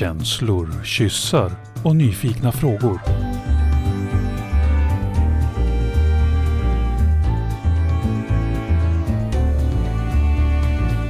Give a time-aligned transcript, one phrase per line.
[0.00, 1.52] Känslor, kyssar
[1.84, 3.00] och nyfikna frågor.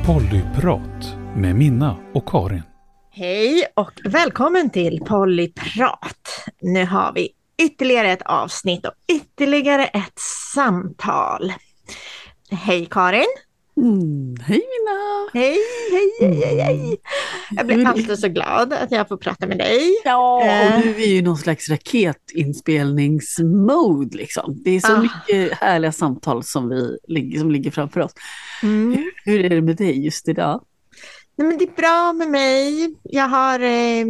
[0.06, 2.62] Pollyprat med Minna och Karin.
[3.10, 6.44] Hej och välkommen till Pollyprat.
[6.60, 7.28] Nu har vi
[7.62, 10.18] ytterligare ett avsnitt och ytterligare ett
[10.54, 11.52] samtal.
[12.50, 13.49] Hej Karin!
[13.80, 15.28] Mm, hej Minna!
[15.32, 15.58] Hej,
[15.90, 16.96] hej, hej, hej, hej!
[17.50, 19.80] Jag blir alltid så glad att jag får prata med dig.
[20.04, 20.80] Ja, och Eh.
[20.80, 24.60] nu är vi ju någon slags raketinspelningsmode liksom.
[24.64, 25.00] Det är så Ah.
[25.02, 26.68] mycket härliga samtal som,
[27.08, 28.12] vi, som ligger framför oss.
[28.62, 29.10] Mm.
[29.24, 30.64] Hur är det med dig just idag?
[31.36, 32.94] Nej, men det är bra med mig.
[33.02, 34.04] Jag har eh,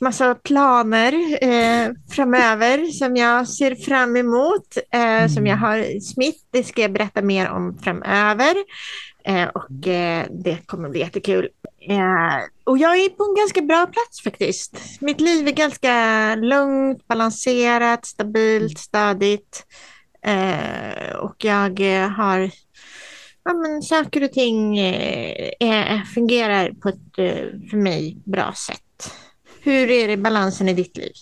[0.00, 1.12] massa planer
[1.44, 4.76] eh, framöver som jag ser fram emot.
[4.90, 6.46] Eh, Som jag har smitt.
[6.50, 8.54] Det ska jag berätta mer om framöver.
[9.24, 11.48] Eh, och eh, det kommer bli jättekul.
[11.88, 15.00] Eh, och jag är på en ganska bra plats faktiskt.
[15.00, 19.66] Mitt liv är ganska lugnt, balanserat, stabilt, stadigt.
[20.26, 21.80] Eh, och jag
[22.16, 22.50] har
[23.44, 27.14] ja, men saker och ting eh, fungerar på ett
[27.70, 28.80] för mig bra sätt.
[29.64, 31.12] Hur är det balansen i ditt liv?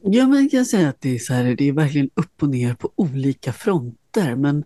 [0.00, 2.48] Ja, men jag kan säga att det är, så här, det är verkligen upp och
[2.48, 4.34] ner på olika fronter.
[4.36, 4.64] Men,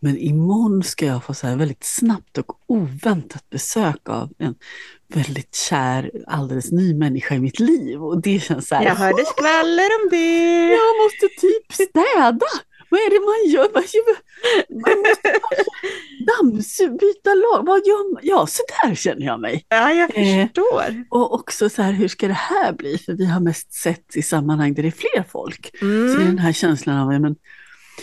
[0.00, 4.54] men imorgon ska jag få så här väldigt snabbt och oväntat besök av en
[5.14, 8.02] väldigt kär, alldeles ny människa i mitt liv.
[8.02, 10.66] Och det känns så här, Jag hörde skvaller om det.
[10.68, 12.67] Jag måste typ städa.
[12.90, 13.68] Vad är det man gör?
[13.74, 13.82] Man,
[14.80, 15.32] man måste
[16.26, 17.66] dammsuga, byta lag.
[17.66, 18.20] Vad gör man?
[18.24, 19.66] Ja, så där känner jag mig.
[19.68, 21.04] Ja, jag Eh, förstår.
[21.10, 22.98] Och också så här, hur ska det här bli?
[22.98, 25.70] För vi har mest sett i sammanhang där det är fler folk.
[25.78, 26.24] Så Mm.
[26.26, 27.36] den här känslan av, ja, men,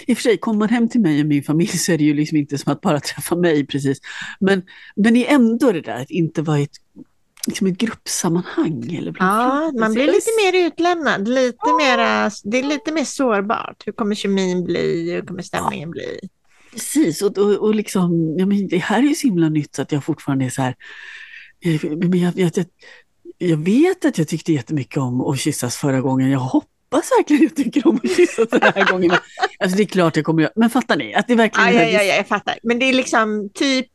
[0.08, 2.04] i och för sig, kommer man hem till mig och min familj så är det
[2.04, 3.98] ju liksom inte som att bara träffa mig precis.
[4.40, 4.64] Men,
[4.96, 6.72] men det är ändå det där att inte vara i ett,
[7.48, 8.96] liksom ett gruppsammanhang.
[9.00, 13.84] Eller Ja, man blir lite mer utlämnad, lite mera, det är lite mer sårbart.
[13.86, 15.12] Hur kommer kemin bli?
[15.12, 16.20] Hur kommer stämningen bli?
[16.72, 19.82] Precis, och, och, och liksom, ja, men det här är ju så himla nytt så
[19.82, 20.76] att jag fortfarande är så här,
[21.66, 22.66] eh, men jag, jag, jag,
[23.38, 26.30] jag vet att jag tyckte jättemycket om att kyssas förra gången.
[26.32, 29.12] Jag hoppas verkligen att jag tycker om att kyssas den här gången.
[29.60, 31.14] Alltså det är klart jag kommer göra, men fattar ni?
[31.14, 32.60] Att det verkligen Ja, är ja, väldigt- ja, ja, jag fattar.
[32.64, 33.88] Men det är liksom typ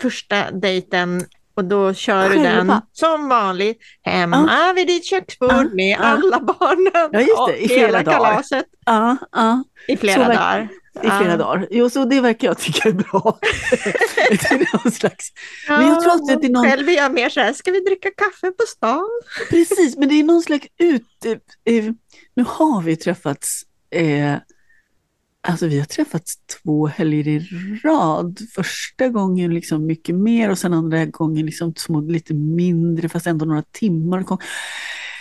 [0.00, 1.24] första dejten
[1.58, 2.50] och då kör du Själva.
[2.74, 6.04] den som vanligt hemma vid ditt köksbord Ja, med ja.
[6.04, 8.18] alla barnen Ja, just det, i flera hela dagar.
[8.18, 10.68] kalaset Ja, ja, i flera Så dagar.
[11.02, 11.36] i flera Ja.
[11.36, 11.66] dagar.
[11.70, 13.38] Jo, så det verkar jag tycka är bra.
[14.30, 15.28] det är någon slags,
[15.68, 17.80] Men jag tror att det är någon- Själv är jag mer så här, ska vi
[17.80, 19.08] dricka kaffe på stan?
[19.50, 21.24] precis, men det är någon slags ut...
[21.64, 21.84] Eh,
[22.36, 23.62] nu har vi träffats
[23.94, 24.34] eh,
[25.42, 27.38] Alltså vi har träffats två helger i
[27.84, 28.38] rad.
[28.54, 33.46] Första gången liksom mycket mer och sen andra gången liksom små, lite mindre fast ändå
[33.46, 34.24] några timmar.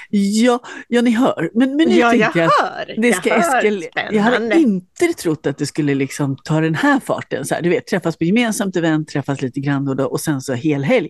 [0.09, 1.51] Ja, ja ni hör.
[1.53, 3.01] Men, men nu ja, jag tänkte jag att hör.
[3.01, 3.57] det jag ska hör.
[3.57, 4.11] eskalera.
[4.11, 7.45] Jag hade inte trott att det skulle liksom ta den här farten.
[7.45, 10.41] Så här, du vet, träffas på gemensamt event, träffas lite grann och, då, och sen
[10.41, 11.09] så hel helg.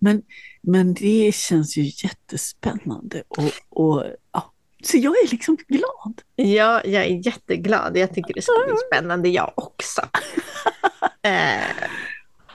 [0.00, 0.22] Men,
[0.62, 3.22] men det känns ju jättespännande.
[3.28, 4.53] Och, och, ja.
[4.84, 6.22] Så jag är liksom glad.
[6.36, 7.96] Ja, jag är jätteglad.
[7.96, 10.02] Jag tycker det ska bli spännande jag också.
[11.22, 11.88] Eh,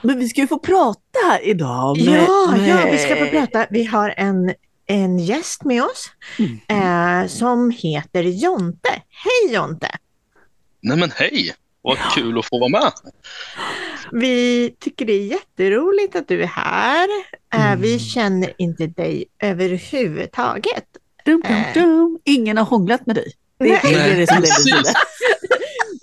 [0.02, 1.96] Men vi ska ju få prata här idag.
[1.98, 3.66] med- ja, ja, med- vi ska få prata.
[3.70, 4.54] Vi har en,
[4.86, 7.22] en gäst med oss Mm.
[7.22, 8.90] eh, som heter Jonte.
[9.08, 9.90] Hej Jonte!
[10.82, 11.54] Nej men hej!
[11.82, 12.92] Vad kul att få vara med.
[14.12, 17.08] Vi tycker det är jätteroligt att du är här.
[17.54, 17.80] Eh, Mm.
[17.80, 20.84] Vi känner inte dig överhuvudtaget.
[21.30, 22.18] Dum, dum, dum.
[22.24, 23.32] Ingen har hånglat med dig.
[23.58, 23.80] Det, Nej.
[23.84, 24.72] det är som Precis.
[24.82, 24.94] det.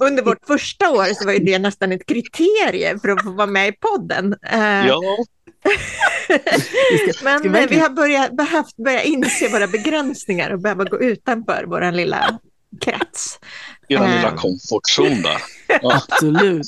[0.06, 3.48] Under vårt första år så var ju det nästan ett kriterium för att få vara
[3.48, 4.36] med i podden.
[4.52, 5.02] Eh, Ja,
[7.24, 11.64] Men vi eh, vi har börjat, behövt börja inse våra begränsningar och behöva gå utanför
[11.68, 12.40] vår lilla
[12.82, 13.40] krets.
[13.88, 14.16] er Eh.
[14.16, 15.38] lilla komfortzon där.
[15.82, 16.66] Ja, Absolut.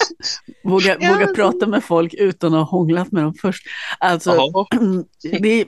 [0.64, 3.64] Våga, Ja, våga prata med folk utan att ha hånglat med dem först.
[4.00, 4.66] Alltså, Jaha.
[5.40, 5.66] det,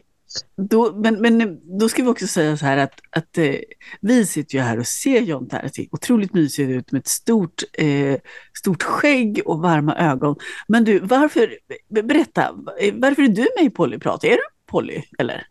[0.69, 3.55] då, men, men då ska vi också säga så här att, att eh,
[4.01, 5.63] vi sitter ju här och ser John här.
[5.63, 8.15] Det ser otroligt mysigt ut med ett stort, eh,
[8.59, 10.35] stort skägg och varma ögon.
[10.67, 11.57] Men du, varför,
[11.89, 12.51] be- berätta,
[12.93, 14.23] varför är du med i Pollyprat?
[14.23, 15.47] Är du Polly eller?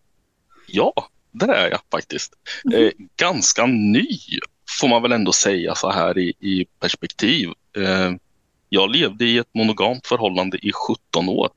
[0.67, 0.93] ja,
[1.33, 2.35] det är jag faktiskt.
[2.75, 4.07] Eh, ganska ny
[4.81, 7.49] får man väl ändå säga så här i, i perspektiv.
[7.77, 8.13] Eh,
[8.69, 11.49] jag levde i ett monogamt förhållande i 17 år.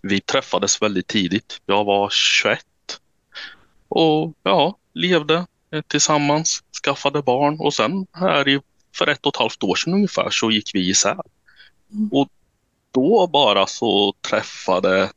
[0.00, 1.60] Vi träffades väldigt tidigt.
[1.66, 2.60] Jag var 21
[3.88, 5.46] och ja, levde
[5.86, 8.60] tillsammans, skaffade barn och sen här i,
[8.96, 11.20] för ett och ett halvt år sedan ungefär så gick vi isär.
[11.92, 12.08] Mm.
[12.12, 12.28] Och
[12.92, 15.10] då bara så träffade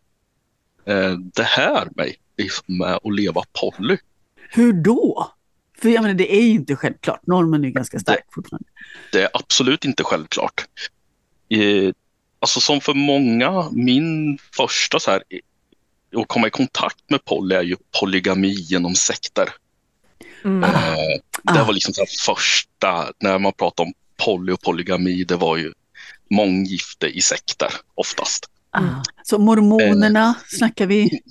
[0.86, 2.18] eh, det här mig.
[2.38, 3.98] liksom med att leva poly.
[4.50, 5.32] Hur då?
[5.78, 7.28] För jag menar, det är ju inte självklart.
[7.28, 8.68] Normen är ganska stark fortfarande.
[9.12, 10.66] Det är absolut inte självklart.
[11.50, 11.94] Eh,
[12.42, 15.24] alltså som för många, min första så här,
[16.16, 19.50] att komma i kontakt med poly är ju polygami genom sekter.
[20.46, 20.64] Mm.
[20.64, 20.70] Eh,
[21.44, 21.64] det Ah.
[21.64, 23.94] var liksom så första, när man pratar om
[24.26, 25.74] poly och polygami, det var ju
[26.30, 28.46] månggifte i sekter oftast.
[28.72, 28.80] Ah.
[29.24, 30.34] Så mormonerna Eh.
[30.58, 31.22] snackar vi.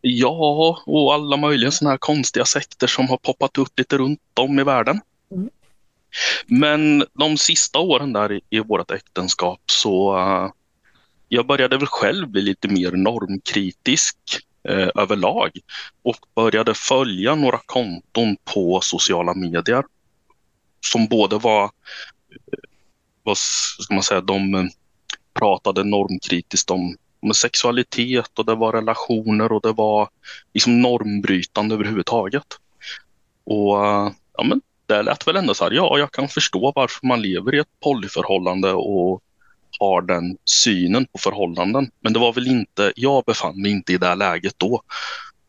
[0.00, 4.58] Ja, och alla möjliga sådana här konstiga sekter som har poppat upp lite runt om
[4.58, 5.00] i världen.
[5.32, 5.48] Mm.
[6.46, 10.50] Men de sista åren där i, i vårt äktenskap så uh,
[11.28, 14.16] jag började väl själv bli lite mer normkritisk
[14.68, 15.50] uh, överlag
[16.02, 19.84] och började följa några konton på sociala medier
[20.80, 21.70] som både var, uh,
[23.22, 24.70] vad ska man säga, de
[25.34, 30.08] pratade normkritiskt om med sexualitet och det var relationer och det var
[30.54, 32.46] liksom normbrytande överhuvudtaget.
[33.44, 33.76] Och
[34.36, 37.54] ja, men det lät väl ändå så här, ja, jag kan förstå varför man lever
[37.54, 39.22] i ett polyförhållande och
[39.78, 41.90] har den synen på förhållanden.
[42.00, 44.82] Men det var väl inte, jag befann mig inte i det läget då.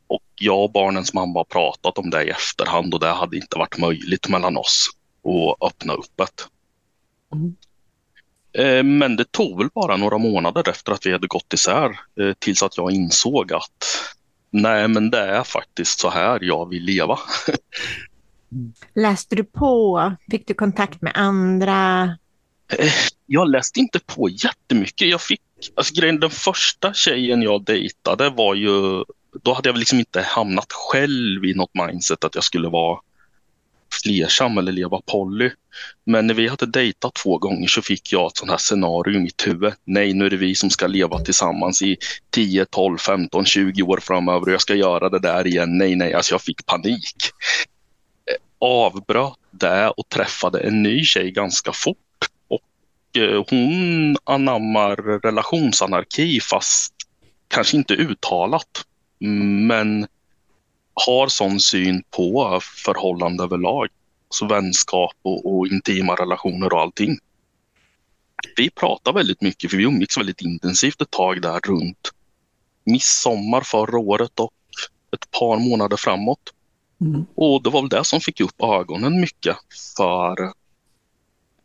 [0.07, 3.57] Och jag och barnens mamma har pratat om det i efterhand och det hade inte
[3.57, 4.89] varit möjligt mellan oss
[5.23, 6.47] att öppna upp ett.
[7.33, 7.55] Mm.
[8.53, 12.33] Eh, Men det tog väl bara några månader efter att vi hade gått isär eh,
[12.39, 13.85] tills att jag insåg att
[14.49, 17.19] nej, men det är faktiskt så här jag vill leva.
[18.95, 20.13] Läste du på?
[20.31, 22.03] Fick du kontakt med andra?
[22.73, 22.91] Eh,
[23.25, 25.09] jag läste inte på jättemycket.
[25.09, 25.41] Jag fick,
[25.75, 29.03] alltså grejen, den första tjejen jag dejtade var ju,
[29.43, 32.99] då hade jag liksom inte hamnat själv i något mindset att jag skulle vara
[34.03, 35.51] flersam eller leva poly.
[36.05, 39.19] Men när vi hade dejtat två gånger så fick jag ett sånt här scenario i
[39.19, 39.73] mitt huvud.
[39.85, 41.97] Nej, nu är det vi som ska leva tillsammans i
[42.29, 45.77] 10, 12, 15, 20 år framöver och jag ska göra det där igen.
[45.77, 47.15] Nej, nej, alltså jag fick panik.
[48.59, 51.97] Avbröt det och träffade en ny tjej ganska fort.
[52.47, 56.93] Och eh, hon anammar relationsanarki fast
[57.47, 58.85] kanske inte uttalat.
[59.67, 60.07] Men
[61.05, 63.87] har sån syn på förhållande överlag.
[64.29, 67.17] Så vänskap och, och intima relationer och allting.
[68.57, 72.11] Vi pratar väldigt mycket, för vi umgicks väldigt intensivt ett tag där runt
[72.83, 74.53] midsommar förra året och
[75.13, 76.53] ett par månader framåt.
[77.01, 77.25] Mm.
[77.35, 79.57] Och det var väl det som fick upp ögonen mycket
[79.97, 80.43] för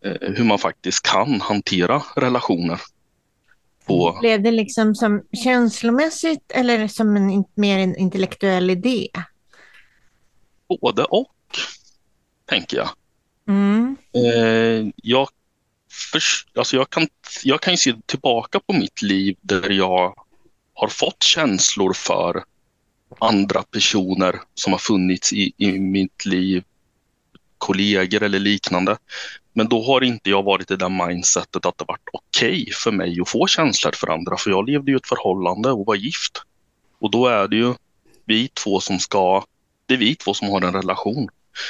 [0.05, 2.81] eh, hur man faktiskt kan hantera relationer.
[3.87, 9.09] På, Blev det liksom som känslomässigt eller som en mer en intellektuell idé?
[10.81, 11.35] både och,
[12.47, 12.89] tänker jag.
[13.49, 13.97] Mm.
[14.13, 15.29] Eh, jag,
[16.13, 17.09] förs- alltså jag, kan,
[17.45, 20.15] jag kan se tillbaka på mitt liv där jag
[20.75, 22.45] har fått känslor för
[23.19, 26.65] andra personer som har funnits i, i mitt liv,
[27.59, 28.97] kollegor eller liknande.
[29.53, 33.21] Men då har inte jag varit i det mindsetet att det varit okej för mig
[33.21, 34.37] att få känslor för andra.
[34.37, 36.43] För jag levde ju ett förhållande och var gift.
[37.01, 37.75] Och då är det ju
[38.25, 39.45] vi två som ska,
[39.87, 41.29] det är vi två som har en relation.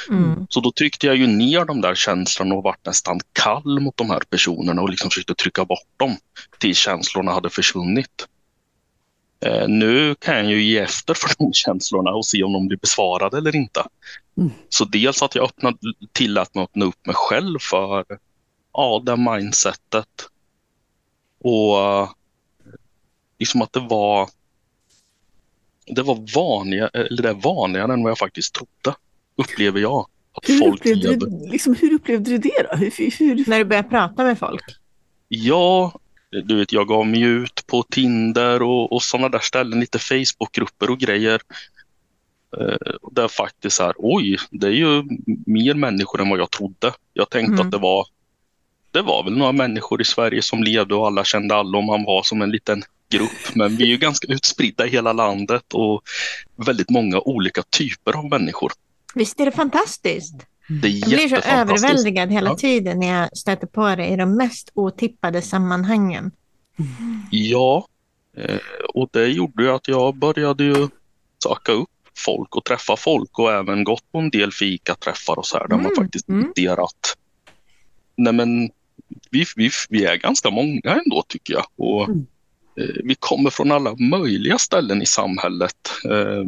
[0.09, 0.47] Mm.
[0.49, 4.09] Så då tryckte jag ju ner de där känslorna och vart nästan kall mot de
[4.09, 6.17] här personerna och liksom försökte trycka bort dem
[6.57, 8.27] tills känslorna hade försvunnit.
[9.45, 12.77] Eh, nu kan jag ju ge efter för de känslorna och se om de blir
[12.77, 13.83] besvarade eller inte.
[14.37, 14.51] Mm.
[14.69, 15.77] Så dels att jag öppnade,
[16.11, 18.05] tillät mig att öppna upp mig själv för
[18.73, 20.29] ja, det mindsetet.
[21.39, 21.77] Och
[23.39, 24.29] liksom att det var
[25.85, 28.97] det var vanliga, eller det är vanligare än vad jag faktiskt trodde,
[29.35, 30.07] upplever jag.
[30.33, 32.77] Att Hur, folk upplevde du, liksom, hur upplevde du det då?
[32.77, 34.63] Hur, hur, hur, När du började prata med folk?
[35.27, 35.99] Ja,
[36.41, 40.89] du vet, jag gav mig ut på Tinder och, och sådana där ställen, lite Facebookgrupper
[40.89, 41.41] och grejer.
[42.57, 45.03] Eh, där faktiskt så här, oj, det är ju
[45.45, 46.93] mer människor än vad jag trodde.
[47.13, 47.65] Jag tänkte Mm.
[47.65, 48.05] att det var,
[48.91, 52.03] det var väl några människor i Sverige som levde och alla kände alla om man
[52.03, 53.55] var som en liten grupp.
[53.55, 56.01] Men vi är ju ganska utspridda i hela landet och
[56.55, 58.71] väldigt många olika typer av människor.
[59.15, 60.35] Visst är det fantastiskt?
[60.67, 62.55] Det är Jag blir så överväldigad hela Ja.
[62.55, 66.31] tiden när jag stöter på det i de mest otippade sammanhangen.
[67.31, 67.87] Ja,
[68.37, 68.57] eh,
[68.93, 70.87] och det gjorde ju att jag började ju
[71.43, 71.89] söka upp
[72.25, 75.75] folk och träffa folk och även gått på en del fikaträffar och så här där
[75.75, 76.47] man Mm, faktiskt mm.
[76.57, 77.17] inser att
[78.15, 78.69] nej men,
[79.31, 81.65] vi, vi, vi är ganska många ändå tycker jag.
[81.75, 82.25] Och, Mm.
[82.79, 85.75] eh, vi kommer från alla möjliga ställen i samhället.
[86.05, 86.43] Eh,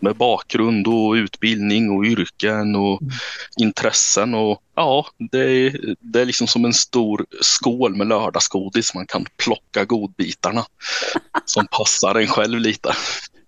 [0.00, 3.12] med bakgrund och utbildning och yrken och Mm.
[3.56, 4.34] intressen.
[4.34, 8.94] Och, ja, det är, det är liksom som en stor skål med lördagsgodis.
[8.94, 10.64] Man kan plocka godbitarna
[11.44, 12.92] som passar en själv lite.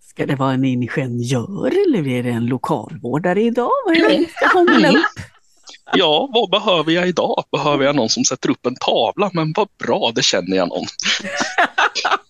[0.08, 3.70] Ska det vara en ingenjör eller är det en lokalvårdare idag?
[3.86, 5.20] Vad är det ska hångla upp?
[5.94, 7.44] Ja, vad behöver jag idag?
[7.52, 9.30] Behöver jag någon som sätter upp en tavla?
[9.32, 10.86] Men vad bra, det känner jag någon.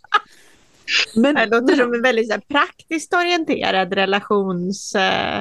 [1.15, 4.95] Men, Det låter som en väldigt så här, praktiskt orienterad relations...
[4.95, 5.41] Eh,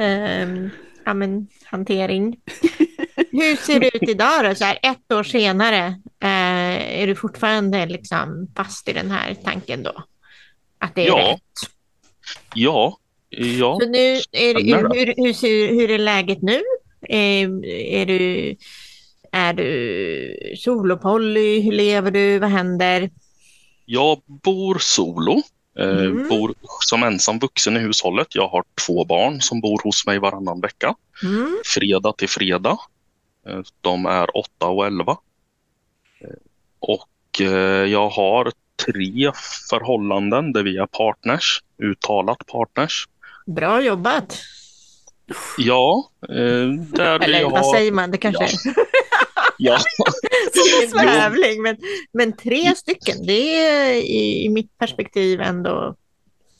[0.00, 0.48] eh,
[1.04, 2.36] ja, men, hantering.
[3.32, 4.54] Hur ser det ut idag då?
[4.54, 5.86] Så här, ett år senare,
[6.22, 10.04] eh, är du fortfarande liksom fast i den här tanken då?
[10.78, 11.18] Att det är Ja.
[11.18, 11.70] rätt?
[12.54, 12.98] Ja,
[13.30, 13.78] ja.
[13.82, 13.98] Så nu,
[14.32, 14.54] är
[14.94, 16.60] hur, hur, ser, hur är läget nu?
[17.08, 18.56] Är, är du,
[19.32, 21.60] är du solopoly?
[21.60, 22.38] Hur lever du?
[22.38, 23.10] Vad händer?
[23.92, 25.42] Jag bor solo.
[25.78, 26.28] Eh, Mm.
[26.28, 26.54] Bor
[26.88, 28.26] som ensam vuxen i hushållet.
[28.34, 30.94] Jag har två barn som bor hos mig varannan vecka.
[31.22, 31.56] Mm.
[31.64, 32.78] Fredag till fredag.
[33.48, 35.16] Eh, De är 8 och 11.
[36.20, 36.28] Eh,
[36.78, 37.40] Och
[37.88, 38.52] jag har
[38.86, 39.32] tre
[39.70, 41.62] förhållanden där vi är partners.
[41.82, 43.08] Uttalat partners.
[43.46, 44.38] Bra jobbat!
[45.58, 46.10] Ja,
[46.92, 47.72] där Eller vad har...
[47.74, 48.10] säger man?
[48.10, 48.72] Det kanske Ja.
[49.62, 49.78] Ja,
[50.90, 51.76] svävling, men,
[52.12, 55.96] men tre stycken, det är i, i mitt perspektiv ändå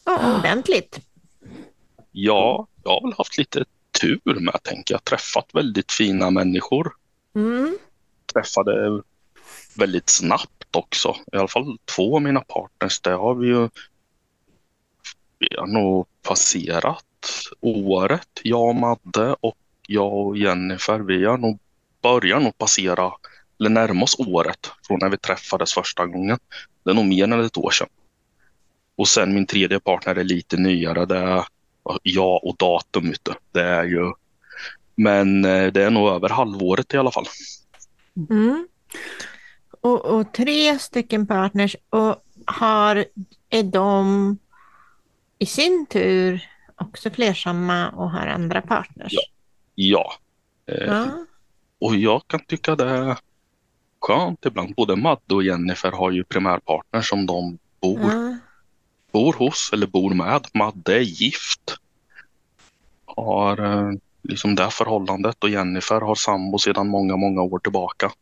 [0.05, 1.01] ja, ordentligt.
[2.13, 3.65] ja, jag har väl haft lite
[4.01, 5.05] tur med, tänker jag.
[5.05, 6.93] Träffat väldigt fina människor.
[7.35, 7.79] Mm.
[8.33, 9.03] träffade
[9.75, 11.17] väldigt snabbt också.
[11.33, 13.01] I alla fall två av mina partners.
[13.01, 13.69] Där har vi ju
[15.39, 17.05] vi har nog passerat
[17.61, 18.29] året.
[18.43, 20.99] Jag och Madde och jag och Jennifer.
[20.99, 21.59] Vi har nog
[22.03, 23.13] börjat nog passera
[23.61, 26.39] eller närma oss året från när vi träffades första gången.
[26.85, 27.89] Det är nog mer än ett år sedan.
[28.97, 31.07] Och sen min tredje partner är lite nyare.
[31.07, 31.45] Det är
[32.03, 33.35] jag och datum ute.
[33.53, 34.13] Det är ju
[34.95, 37.27] men eh, det är nog över halvåret i alla fall.
[38.31, 38.69] Mm.
[39.81, 43.05] Och, och tre stycken partners och har,
[43.51, 44.39] är de
[45.39, 49.13] i sin tur också flersamma och har andra partners?
[49.13, 49.23] Ja.
[49.75, 50.13] Ja.
[50.67, 51.27] Eh, Ja.
[51.81, 53.19] Och jag kan tycka det är
[54.01, 54.75] skönt ibland.
[54.75, 58.37] Både Madde och Jennifer har ju primärpartner som de bor, Ja.
[59.13, 60.47] bor hos eller bor med.
[60.55, 61.77] Madde är gift.
[63.05, 68.13] Har eh, liksom det förhållandet och Jennifer har sambo sedan många, många år tillbaka.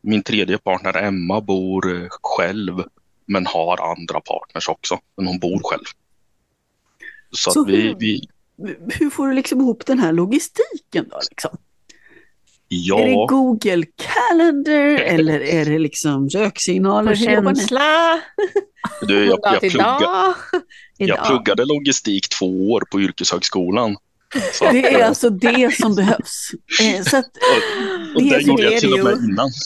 [0.00, 2.82] Min tredje partner Emma bor eh, själv
[3.26, 4.98] men har andra partners också.
[5.16, 5.84] Men hon bor själv.
[7.30, 8.28] Så, Så vi, hur- vi,
[8.98, 11.20] hur får du liksom ihop den här logistiken då?
[11.30, 11.56] Liksom?
[12.68, 13.00] Ja.
[13.00, 17.10] Är det Google Calendar eller är det liksom röksignaler?
[17.10, 18.20] På känsla,
[19.02, 20.34] Du, jag, jag, dag.
[20.96, 23.96] Jag pluggade logistik två år på yrkeshögskolan.
[24.52, 26.50] Så Det är eh, alltså det som behövs.
[26.82, 27.30] Eh, Så att,
[28.14, 29.50] och det det gjorde jag till och med innan.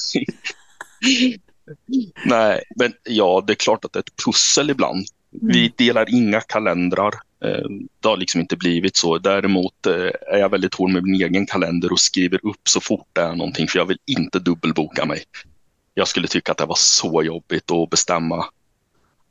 [2.25, 5.07] Nej, men ja, det är klart att det är ett pussel ibland.
[5.33, 7.15] Vi delar inga kalendrar.
[7.45, 7.69] Eh,
[8.01, 9.19] Det har liksom inte blivit så.
[9.19, 13.09] Däremot eh, är jag väldigt hård med min egen kalender och skriver upp så fort
[13.13, 15.23] det är någonting, för jag vill inte dubbelboka mig.
[15.95, 18.45] Jag skulle tycka att det var så jobbigt att bestämma,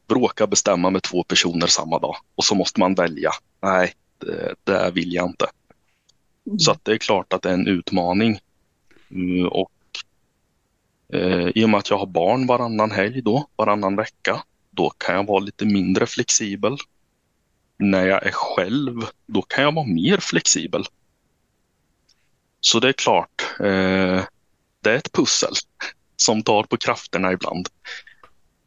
[0.07, 3.31] bråka bestämma med två personer samma dag och så måste man välja.
[3.61, 5.45] Nej, det, det vill jag inte.
[6.59, 8.39] Så att det är klart att det är en utmaning.
[9.11, 9.71] Mm, Och
[11.13, 15.15] eh, i och med att jag har barn varannan helg då, varannan vecka, då kan
[15.15, 16.77] jag vara lite mindre flexibel.
[17.77, 20.85] När jag är själv, då kan jag vara mer flexibel.
[22.59, 24.23] Så det är klart, eh,
[24.81, 25.53] det är ett pussel
[26.15, 27.69] som tar på krafterna ibland.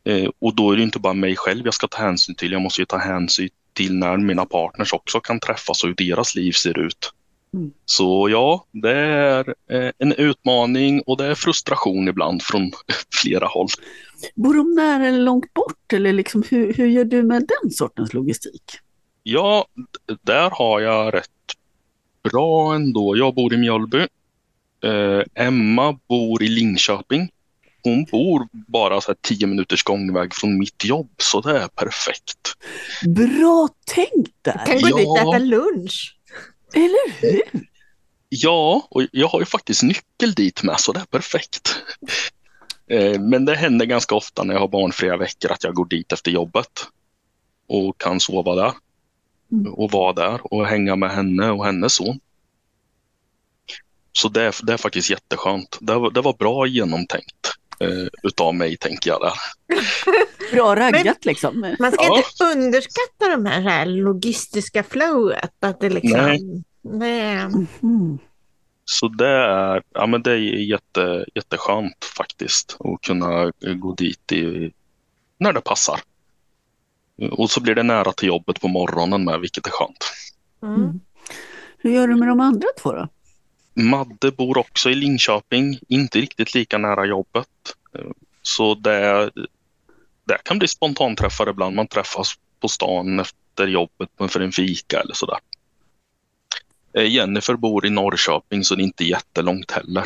[0.04, 2.62] Eh, och då är det inte bara mig själv jag ska ta hänsyn till, jag
[2.62, 6.52] måste ju ta hänsyn till när mina partners också kan träffas och hur deras liv
[6.52, 7.12] ser ut.
[7.54, 7.70] Mm.
[7.84, 12.72] Så ja, det är eh, en utmaning och det är frustration ibland från
[13.22, 13.68] flera håll.
[14.34, 15.92] bor de nära eller långt bort?
[15.92, 18.62] Eller liksom, hur, hur gör du med den sortens logistik?
[19.22, 19.66] Ja,
[20.22, 21.28] där har jag rätt
[22.30, 23.16] bra ändå.
[23.16, 24.06] Jag bor i Mjölby.
[24.84, 27.30] Eh, Emma bor i Linköping.
[27.82, 32.54] Hon bor bara så här 10 minuters gångväg från mitt jobb, så det är perfekt.
[33.06, 34.90] Bra tänkt Kan där!
[34.90, 35.36] gå dit och Ja.
[35.36, 36.16] äta lunch.
[36.74, 37.42] Eller hur?
[38.28, 41.76] Ja, och jag har ju faktiskt nyckel dit med, så det är perfekt.
[42.90, 46.12] Eh, Men det händer ganska ofta när jag har barnfria veckor att jag går dit
[46.12, 46.86] efter jobbet
[47.68, 48.72] och kan sova där
[49.52, 49.72] Mm.
[49.72, 52.20] och vara där och hänga med henne och hennes son.
[54.12, 55.78] Så det är, det är faktiskt jätteskönt.
[55.80, 57.50] Det var, det var bra genomtänkt
[57.80, 59.32] eh, utav mig, tänker jag där.
[60.52, 61.74] Bra raggat liksom.
[61.78, 62.16] Man ska Ja.
[62.16, 65.64] inte underskatta de här, här logistiska flowet.
[65.64, 66.62] Att det liksom, Nej.
[66.82, 67.40] det är,
[67.82, 68.18] Mm.
[68.84, 70.36] Så det är, ja, men det är
[70.70, 74.72] jätte, jätteskönt faktiskt att kunna gå dit i,
[75.38, 76.00] när det passar.
[77.30, 80.04] Och så blir det nära till jobbet på morgonen med, vilket är skönt.
[80.62, 81.00] Mm.
[81.78, 83.08] Hur gör du med de andra två då?
[83.74, 87.48] Madde bor också i Linköping, inte riktigt lika nära jobbet.
[88.42, 89.30] Så det,
[90.24, 91.76] det kan bli spontanträffar ibland.
[91.76, 95.38] Man träffas på stan efter jobbet för en fika eller sådär.
[96.96, 100.04] Eh, Jennifer bor i Norrköping så det är inte jättelångt heller.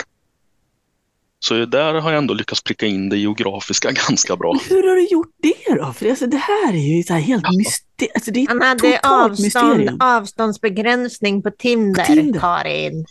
[1.40, 4.52] Så där har jag ändå lyckats pricka in det geografiska ganska bra.
[4.52, 5.92] Men hur har du gjort det då?
[5.92, 7.58] För alltså, det här är ju så här helt Alltså.
[7.58, 8.12] mysterium.
[8.14, 9.96] Alltså, det är Han hade avstånd, mysterium.
[10.00, 12.40] avståndsbegränsning på Tinder, På Tinder.
[12.40, 13.06] Karin.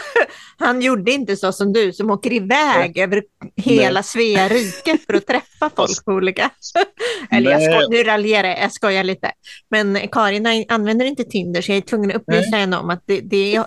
[0.58, 3.22] Han gjorde inte så som du som åker iväg över
[3.56, 6.50] hela Svea rike för att träffa folk på olika...
[7.30, 7.80] Eller jag Nej.
[7.80, 9.32] skoj, nu raljerar jag, jag skojar lite.
[9.70, 13.02] Men Karin an- använder inte Tinder så jag är tvungen att upplysa henne om att
[13.06, 13.64] det, det är,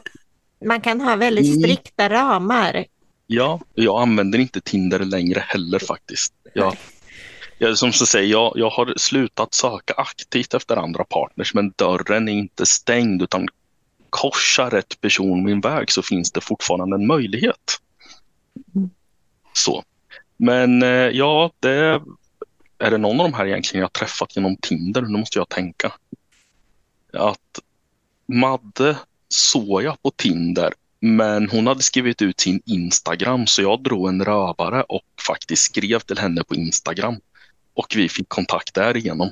[0.66, 1.60] man kan ha väldigt Mm.
[1.60, 2.86] strikta ramar.
[3.28, 6.34] Ja, jag använder inte Tinder längre heller faktiskt.
[6.54, 6.76] Jag,
[7.58, 12.30] jag, som jag säger, jag, jag har slutat söka aktivt efter andra partners men dörren
[12.30, 13.48] är inte stängd utan
[14.10, 17.80] korsar rätt person min väg så finns det fortfarande en möjlighet.
[18.76, 18.90] Mm.
[19.54, 19.84] Så.
[20.38, 22.02] Men eh, ja, det
[22.78, 25.02] är det någon av de här egentligen jag träffat genom Tinder?
[25.02, 25.94] Nu måste jag tänka.
[27.14, 27.60] Att
[28.28, 28.98] Madde
[29.30, 34.26] såg jag på Tinder men hon hade skrivit ut sin Instagram så jag drog en
[34.26, 37.20] rövare och faktiskt skrev till henne på Instagram.
[37.74, 39.32] Och vi fick kontakt därigenom.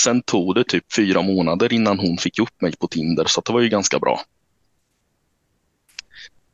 [0.00, 3.52] Sen tog det typ fyra månader innan hon fick upp mig på Tinder så det
[3.52, 4.20] var ju ganska bra.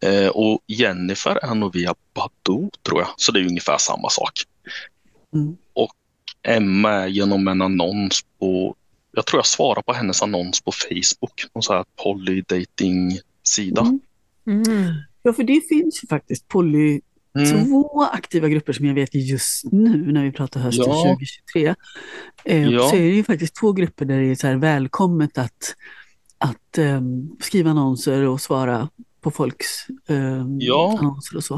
[0.04, 4.33] Eh, och Jennifer är nog via Badoo tror jag, så det är ungefär samma sak.
[5.35, 5.56] Mm.
[5.73, 5.92] Och
[6.42, 8.76] Emma är genom en annons på,
[9.12, 13.80] jag tror jag svarar på hennes annons på Facebook, någon sån här polydating-sida.
[13.80, 14.00] Mm.
[14.47, 14.92] Mm.
[15.23, 17.00] Ja, för det finns ju faktiskt poly,
[17.38, 17.67] Mm.
[17.67, 21.03] två aktiva grupper som jag vet just nu när vi pratar hösten Ja.
[21.03, 21.75] 2023.
[22.45, 22.88] Eh, Ja.
[22.88, 25.75] Så är det ju faktiskt två grupper där det är så här välkommet att,
[26.38, 28.89] att ehm, skriva annonser och svara
[29.21, 29.67] på folks
[30.08, 30.97] ehm, Ja.
[31.00, 31.54] annonser och så.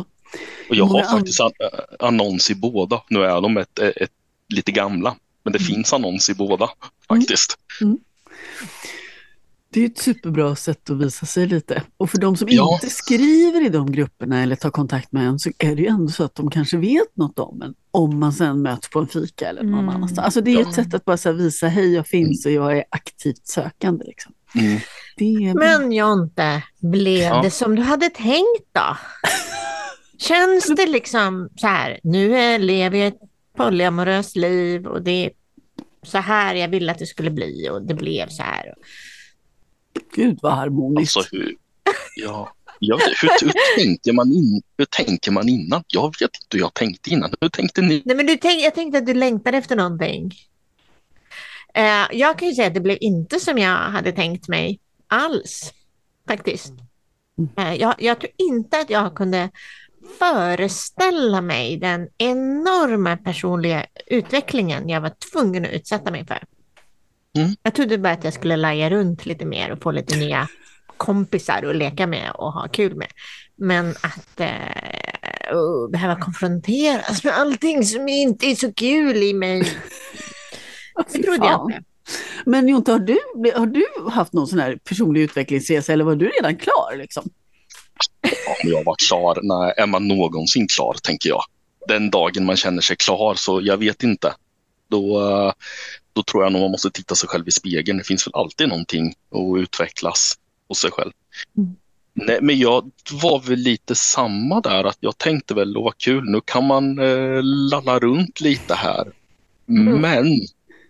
[0.69, 1.51] Och jag har faktiskt an-
[1.99, 3.03] annons i båda.
[3.11, 4.11] Nu är de ett, ett,
[4.49, 5.67] lite gamla, men det Mm.
[5.67, 6.71] finns annons i båda
[7.09, 7.59] faktiskt.
[9.77, 11.83] Det är ett superbra sätt att visa sig lite.
[11.97, 12.75] Och för de som Ja.
[12.75, 16.09] inte skriver i de grupperna eller tar kontakt med en så är det ju ändå
[16.13, 17.75] så att de kanske vet något om en.
[17.91, 19.89] Om man sen möts på en fika eller någon Mm.
[19.89, 20.25] annanstans.
[20.25, 20.73] Alltså det är ju ett Ja.
[20.85, 24.05] sätt att bara så här visa hej jag finns och jag är aktivt sökande.
[24.05, 24.33] Liksom.
[24.55, 24.81] Mm.
[25.17, 25.55] Det.
[25.55, 27.43] Men Jonte, blev Ja.
[27.43, 28.97] det som du hade tänkt då?
[30.19, 33.21] Känns det liksom så här, nu lever jag ett
[33.57, 35.31] polyamoröst liv och det är
[36.03, 38.75] så här jag ville att det skulle bli och det blev så här.
[40.15, 41.17] Gud vad harmoniskt.
[41.17, 41.57] Alltså hur,
[42.17, 45.85] ja, ja, hur, hur, tänker man in, hur tänker man innan?
[45.89, 47.35] Jag vet inte hur jag tänkte innan.
[47.41, 48.03] Hur tänkte ni?
[48.05, 50.33] Nej, men du tänk, jag tänkte att du längtade efter någonting.
[51.75, 55.73] Eh, jag kan ju säga att det blev inte som jag hade tänkt mig alls,
[56.29, 56.73] faktiskt.
[57.59, 59.51] Eh, jag, jag tror inte att jag kunde
[60.19, 66.39] föreställa mig den enorma personliga utvecklingen jag var tvungen att utsätta mig för.
[67.37, 67.57] Mm.
[67.63, 70.49] Jag trodde bara att jag skulle laja runt lite mer och få lite nya
[70.97, 73.09] kompisar att leka med och ha kul med.
[73.57, 79.61] Men att eh, oh, behöva konfronteras med allting som inte är så kul i mig,
[81.13, 81.83] det trodde jag inte.
[82.47, 83.19] Men Jonte, har du,
[83.55, 86.97] har du haft någon sån här personlig utvecklingsresa eller var du redan klar?
[86.97, 87.31] Liksom?
[88.47, 89.39] Om jag var klar?
[89.43, 91.43] Nej, är man någonsin klar, tänker jag.
[91.89, 94.35] Den dagen man känner sig klar, så jag vet inte.
[94.91, 95.53] Då, eh,
[96.17, 97.99] då tror jag nog man måste titta sig själv i spegeln.
[97.99, 100.35] Det finns väl alltid någonting att utvecklas
[100.69, 101.13] hos sig själv.
[101.59, 101.77] Mm.
[102.15, 106.41] Nej, men jag var väl lite samma där, att jag tänkte väl, vad kul, nu
[106.45, 109.13] kan man eh, lalla runt lite här.
[109.69, 110.01] Mm.
[110.01, 110.41] Men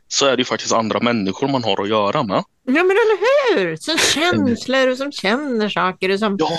[0.09, 2.45] så är det ju faktiskt andra människor man har att göra med.
[2.65, 3.19] Ja men eller
[3.57, 3.77] hur!
[3.77, 6.59] Som känslor och som känner saker och som Ja,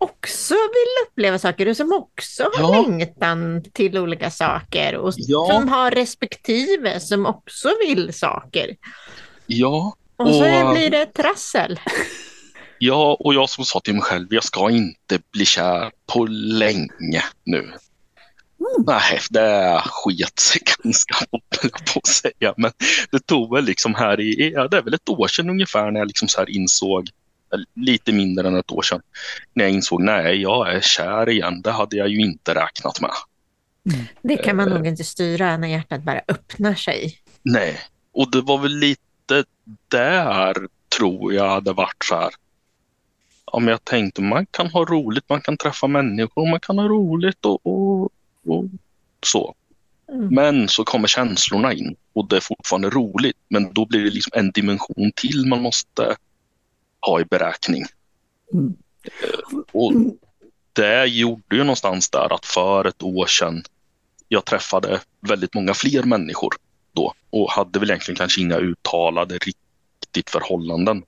[0.00, 2.82] också vill uppleva saker och som också har Ja.
[2.82, 5.48] längtan till olika saker och Ja.
[5.50, 8.76] som har respektive som också vill saker.
[9.46, 11.80] ja, Och så Och- blir det trassel.
[12.82, 17.24] Ja, och jag som sa till mig själv, jag ska inte bli kär på länge
[17.44, 17.72] nu.
[18.86, 21.14] Nej, det sket sig ganska
[21.94, 22.54] på att säga.
[22.56, 22.70] Men
[23.10, 26.00] det tog väl liksom här i, ja, det är väl ett år sedan ungefär när
[26.00, 27.08] jag liksom så här insåg,
[27.74, 29.02] lite mindre än ett år sedan,
[29.54, 31.62] när jag insåg nej, jag är kär igen.
[31.62, 33.10] Det hade jag ju inte räknat med.
[34.22, 37.18] Det kan man nog inte styra när hjärtat bara öppnar sig.
[37.42, 37.78] Nej,
[38.12, 39.44] och det var väl lite
[39.88, 40.56] där
[40.98, 42.30] tror jag hade varit så här.
[43.52, 46.88] Ja, men jag tänkte man kan ha roligt, man kan träffa människor, man kan ha
[46.88, 48.10] roligt och, och,
[48.46, 48.64] och
[49.26, 49.54] så.
[50.12, 50.34] Mm.
[50.34, 53.36] Men så kommer känslorna in och det är fortfarande roligt.
[53.48, 56.16] Men då blir det liksom en dimension till man måste
[57.00, 57.84] ha i beräkning.
[58.52, 58.74] Mm.
[59.72, 59.92] Och
[60.72, 63.62] det gjorde ju någonstans där att för ett år sedan
[64.28, 66.54] jag träffade väldigt många fler människor
[66.92, 71.02] då och hade väl egentligen kanske inga uttalade riktigt förhållanden.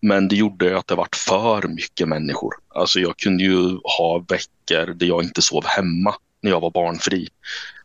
[0.00, 2.54] Men det gjorde att det vart för mycket människor.
[2.68, 7.28] Alltså jag kunde ju ha veckor där jag inte sov hemma när jag var barnfri.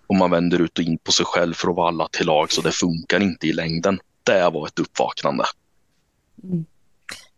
[0.07, 2.51] Och man vänder ut och in på sig själv för att vara alla till lag
[2.51, 3.99] så det funkar inte i längden.
[4.23, 5.43] Det var ett uppvaknande.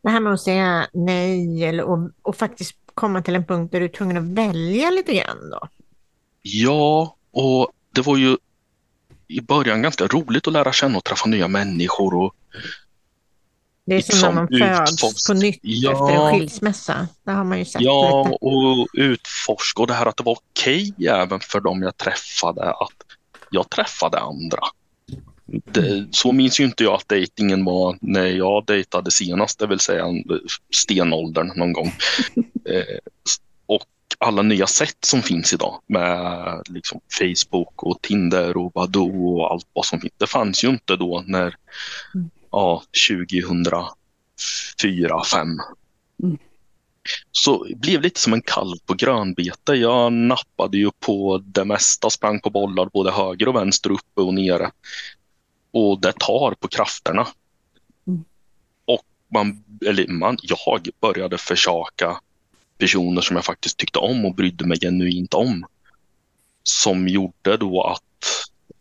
[0.04, 3.80] Det här med att säga nej eller, och, och faktiskt komma till en punkt där
[3.80, 5.68] du är tvungen att välja lite grann då.
[6.42, 8.38] Ja, och det var ju
[9.28, 12.14] i början ganska roligt att lära känna och träffa nya människor.
[12.14, 12.36] Och
[13.86, 15.92] Det är som när Liksom man föds utforsk- på nytt Ja.
[15.92, 17.08] efter en skilsmässa.
[17.24, 18.36] Det har man ju sett Ja, lite.
[18.42, 23.04] och utforska och det här att det var okej även för dem jag träffade att
[23.50, 24.60] jag träffade andra.
[25.52, 29.80] Det, så minns ju inte jag att dejtingen var när jag dejtade senast, det vill
[29.80, 30.06] säga
[30.76, 31.94] stenåldern någon gång.
[32.66, 32.98] eh,
[33.66, 33.86] och
[34.18, 39.68] alla nya sätt som finns idag med liksom Facebook och Tinder och Badoo och allt
[39.74, 40.14] vad som finns.
[40.18, 41.56] Det fanns ju inte då när
[42.52, 43.86] ja, 2004,
[44.82, 45.48] 2005
[47.32, 49.74] så det blev lite som en kalv på grönbete.
[49.74, 54.34] Jag nappade ju på det mesta, sprang på bollar både höger och vänster, uppe och
[54.34, 54.72] nere.
[55.72, 57.28] Och det tar på krafterna.
[58.08, 58.24] Mm.
[58.86, 62.20] Och man, eller man, jag började försaka
[62.78, 65.66] personer som jag faktiskt tyckte om och brydde mig genuint om.
[66.64, 68.26] Som gjorde då att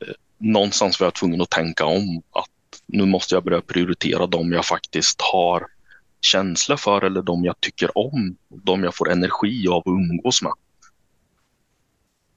[0.01, 2.51] eh, någonstans var jag tvungen att tänka om att
[2.87, 5.67] nu måste jag börja prioritera de jag faktiskt har
[6.21, 8.37] känsla för eller de jag tycker om.
[8.49, 10.53] De jag får energi av att umgås med.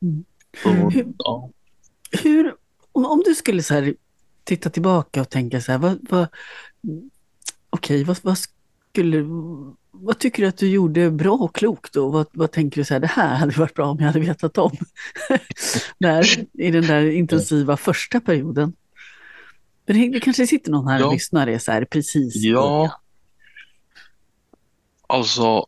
[0.01, 0.25] Mm.
[0.63, 1.49] Så, Hur- ja.
[2.11, 2.55] Hur,
[2.91, 3.95] om, om du skulle så här,
[4.43, 6.27] titta tillbaka och tänka så här, vad, vad,
[7.69, 9.25] okej, vad, vad skulle,
[9.91, 12.93] vad tycker du att du gjorde bra och klokt och vad, vad tänker du så
[12.93, 14.77] här, det här hade varit bra om jag hade vetat om
[15.97, 18.73] där, i den där intensiva första perioden?
[19.85, 21.13] För det, kanske sitter någon här och Ja.
[21.13, 23.01] lyssnar är så här precis Ja.
[25.07, 25.65] Alltså,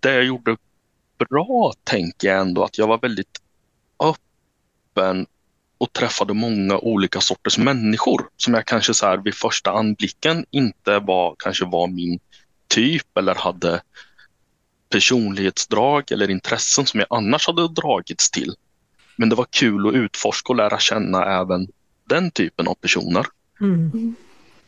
[0.00, 0.56] det jag gjorde
[1.28, 3.40] bra tänker jag ändå att jag var väldigt
[3.98, 5.26] öppen
[5.84, 10.98] och träffade många olika sorters människor som jag kanske så här vid första anblicken inte
[10.98, 12.18] var, kanske var min
[12.68, 13.82] typ eller hade
[14.88, 18.54] personlighetsdrag eller intressen som jag annars hade dragits till.
[19.16, 21.68] Men det var kul att utforska och lära känna även
[22.08, 23.26] den typen av personer.
[23.60, 24.14] Mm.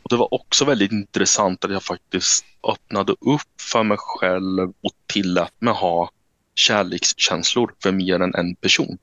[0.03, 4.93] Och Det var också väldigt intressant att jag faktiskt öppnade upp för mig själv och
[5.07, 6.09] tillät mig ha
[6.55, 8.97] kärlekskänslor för mer än en person.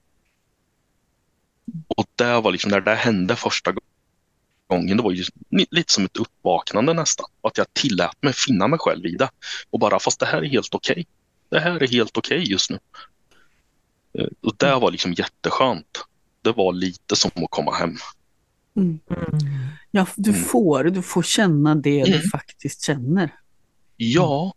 [1.88, 3.74] Och det var liksom när det hände första
[4.68, 5.24] gången, det var ju
[5.70, 7.27] lite som ett uppvaknande nästan.
[7.40, 9.31] Att jag tillät mig finna mig själv i det.
[9.70, 11.07] Och bara, fast det här är helt okej.
[11.48, 12.79] Det här är helt okej just nu.
[14.18, 15.98] Eh, Och det var liksom jätteskönt.
[16.42, 17.96] Det var lite som att komma hem.
[18.77, 18.98] Mm.
[19.90, 20.42] Ja, du Mm.
[20.44, 22.22] får, du får känna det du Mm.
[22.33, 23.31] faktiskt känner.
[23.96, 24.55] Ja,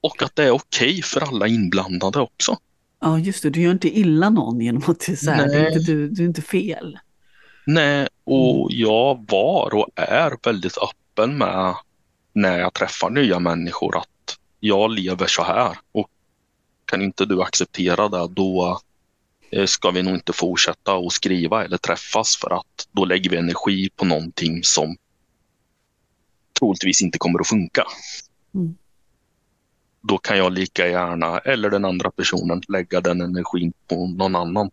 [0.00, 2.58] och att det är okej för alla inblandade också.
[3.04, 3.50] Ja, just det.
[3.50, 5.84] Du gör inte illa någon genom att det är så här, Nej.
[5.86, 6.98] du, du är inte fel.
[7.66, 11.74] Nej, och jag var och är väldigt öppen med
[12.32, 16.08] när jag träffar nya människor att jag lever så här och
[16.84, 18.80] kan inte du acceptera det då
[19.50, 23.36] eh, ska vi nog inte fortsätta att skriva eller träffas för att då lägger vi
[23.36, 24.96] energi på någonting som
[26.58, 27.84] troligtvis inte kommer att funka.
[28.54, 28.74] Mm.
[30.08, 34.70] Då kan jag lika gärna, eller den andra personen, lägga den energin på någon annan.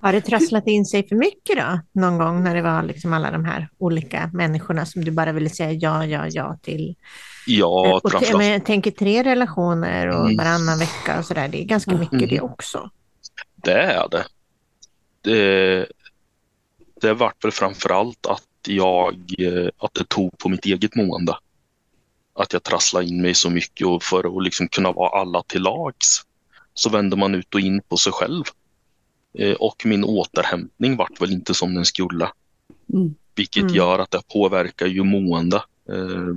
[0.00, 1.80] Har det trasslat in sig för mycket då?
[1.92, 5.50] Någon gång när det var liksom alla de här olika människorna som du bara ville
[5.50, 6.94] säga ja, ja, ja till?
[7.46, 10.36] Ja, och framförallt men jag tänker tre relationer och Mm.
[10.36, 11.48] varannan vecka och sådär.
[11.48, 12.28] Det är ganska mycket Mm.
[12.28, 12.90] det också.
[13.54, 14.24] Det är det.
[15.22, 15.86] Det,
[17.00, 21.36] det vart väl framförallt att jag eh, att det tog på mitt eget mående.
[22.42, 25.62] Att jag trasslade in mig så mycket och för att liksom kunna vara alla till
[25.62, 26.22] lags
[26.74, 28.44] så vände man ut och in på sig själv.
[29.38, 32.30] Eh, Och min återhämtning vart väl inte som den skulle.
[32.92, 33.14] Mm.
[33.34, 33.74] Vilket Mm.
[33.74, 35.56] gör att det påverkar ju mående.
[35.88, 36.34] Eh,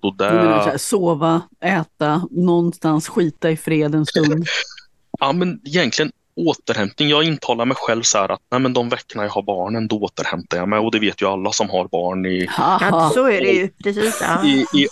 [0.00, 4.46] Så där, sova, äta, någonstans skita i fred en stund.
[5.20, 7.08] ja men egentligen återhämtning.
[7.08, 10.00] Jag intalar mig själv så här att nej, men de veckorna jag har barnen, då
[10.00, 10.78] återhämtar jag mig.
[10.78, 13.68] Och det vet ju alla som har barn i, Ja, så är det ju.
[13.68, 14.18] Precis.
[14.20, 14.46] Ja.
[14.46, 14.88] i, i,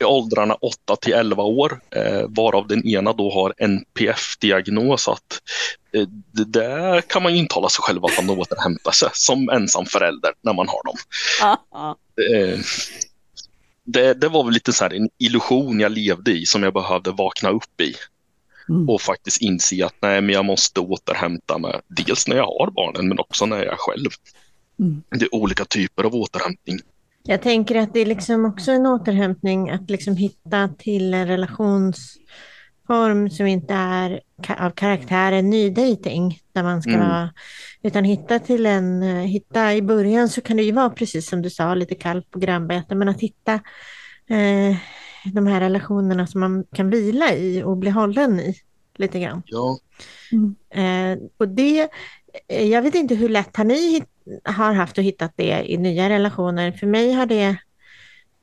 [0.00, 5.08] i åldrarna 8 till 11 år, eh, varav den ena då har NPF-diagnos.
[5.08, 5.40] Att,
[5.94, 9.86] eh, det där kan man ju intala sig själv att man återhämtar sig som ensam
[9.86, 10.96] förälder när man har dem.
[12.32, 12.58] Eh,
[13.84, 17.10] det, det var väl lite så här en illusion jag levde i som jag behövde
[17.10, 17.94] vakna upp i
[18.72, 18.88] Mm.
[18.88, 21.80] och faktiskt inse att nej, men jag måste återhämta mig.
[21.88, 24.10] Dels när jag har barnen men också när jag är själv.
[24.80, 25.02] Mm.
[25.10, 26.78] Det är olika typer av återhämtning.
[27.22, 33.30] Jag tänker att det är liksom också en återhämtning att liksom hitta till en relationsform
[33.30, 34.20] som inte är
[34.58, 37.08] av karaktären nydating, där man ska Mm.
[37.08, 37.30] vara,
[37.82, 41.50] utan hitta till en, hitta i början så kan det ju vara precis som du
[41.50, 43.52] sa, lite kallt på grannbete, men att hitta
[44.28, 44.76] eh,
[45.24, 48.56] de här relationerna som man kan vila i och bli hållen i
[48.96, 49.42] lite grann.
[49.46, 49.78] Ja,
[50.32, 50.54] Mm.
[50.70, 51.88] Eh, och det,
[52.48, 54.02] eh, jag vet inte hur lätt har ni
[54.44, 56.72] har haft att hitta det i nya relationer.
[56.72, 57.56] För mig har det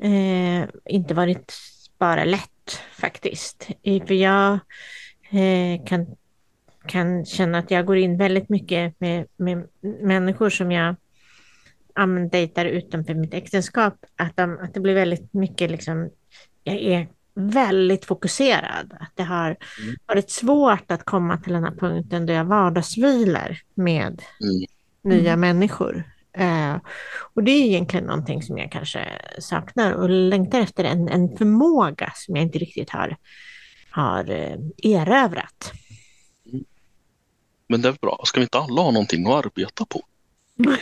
[0.04, 1.54] eh, inte varit
[1.98, 3.70] bara lätt faktiskt.
[3.84, 4.54] För jag
[5.32, 6.06] eh, kan,
[6.86, 9.68] kan känna att jag går in väldigt mycket med, med
[10.02, 10.96] människor som jag
[11.94, 13.94] använder dejtar utanför mitt äktenskap.
[14.16, 16.10] Att, de, att det blir väldigt mycket liksom,
[16.64, 18.94] jag är väldigt fokuserad.
[19.00, 19.46] Att det har
[19.82, 19.96] Mm.
[20.06, 24.66] varit svårt att komma till den här punkten då jag vardagsvilar med mm.
[25.02, 26.04] nya människor.
[26.34, 26.76] Eh,
[27.34, 29.08] och det är egentligen någonting som jag kanske
[29.40, 33.18] saknar och längtar efter en, en förmåga som jag inte riktigt har,
[33.90, 35.72] har eh, erövrat.
[37.68, 38.22] men det är bra.
[38.26, 40.02] Ska vi inte alla ha någonting att arbeta på?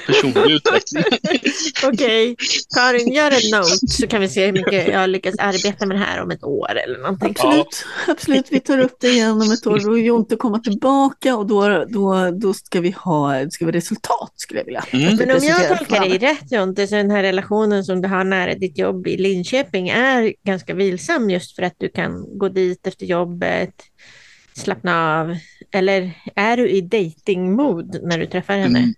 [0.06, 1.04] Personlig utveckling.
[1.94, 2.36] Okej,
[2.76, 6.04] Karin, gör en note så kan vi se hur mycket jag lyckas arbeta med det
[6.04, 7.30] här om ett år eller någonting.
[7.30, 8.46] Absolut, absolut.
[8.50, 9.80] Vi tar upp det igen om ett år.
[9.80, 14.32] Då är Jonte komma tillbaka och då, då, då ska vi ha ska vara resultat
[14.36, 14.86] skulle jag vilja.
[14.92, 15.18] Mm.
[15.18, 18.24] Vi Men om jag tolkar dig rätt Jonte, så den här relationen som du har
[18.24, 22.88] nära ditt jobb i Linköping är ganska vilsam just för att du kan gå dit
[22.88, 23.74] efter jobbet,
[24.54, 25.38] slappna av.
[25.72, 28.80] Eller är du i dating-mod när du träffar henne?
[28.80, 28.94] Mm.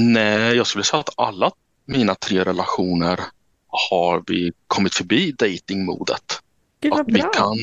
[0.00, 1.50] Nej, jag skulle säga att alla
[1.84, 3.20] mina tre relationer
[3.66, 6.42] har vi kommit förbi datingmodet.
[6.80, 7.56] Gud Att vad vi bra, kan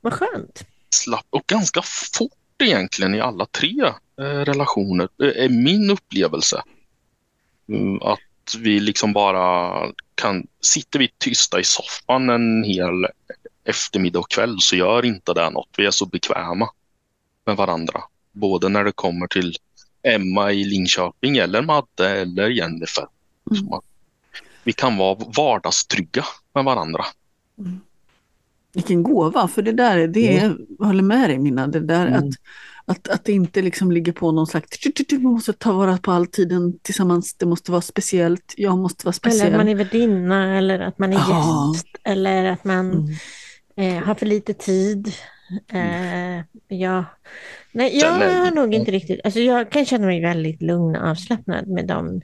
[0.00, 0.64] vad skönt.
[0.90, 6.62] slappa, och ganska fort egentligen i alla tre eh, relationer, eh, är min upplevelse.
[7.68, 9.72] Mm, att vi liksom bara
[10.14, 13.06] kan, sitter vi tysta i soffan en hel
[13.64, 15.68] eftermiddag och kväll så gör inte det något.
[15.76, 16.68] Vi är så bekväma
[17.46, 18.02] med varandra.
[18.32, 19.56] Både när det kommer till
[20.02, 23.04] Emma i Linköping eller Madde eller Jennifer.
[23.50, 23.72] Mm.
[23.72, 23.84] Att
[24.64, 27.04] Vi kan vara vardagstrygga med varandra.
[28.74, 32.18] Vilken gåva, för det där, det är, jag håller med dig Minna, det där Mm.
[32.28, 32.34] att,
[32.84, 34.78] att, att det inte liksom ligger på någon slags,
[35.10, 39.10] man måste ta vara på all tiden tillsammans, det måste vara speciellt, jag måste vara
[39.10, 39.56] Eller att speciell.
[39.56, 41.72] man är värdinna eller att man är Ja.
[41.74, 42.90] gäst eller att man
[43.76, 43.98] Mm.
[43.98, 45.12] eh, har för lite tid.
[45.72, 46.44] Eh,
[46.78, 47.04] ja.
[47.72, 51.68] Nej, jag har nog inte riktigt, alltså jag kan känna mig väldigt lugn och avslappnad
[51.68, 52.20] med dem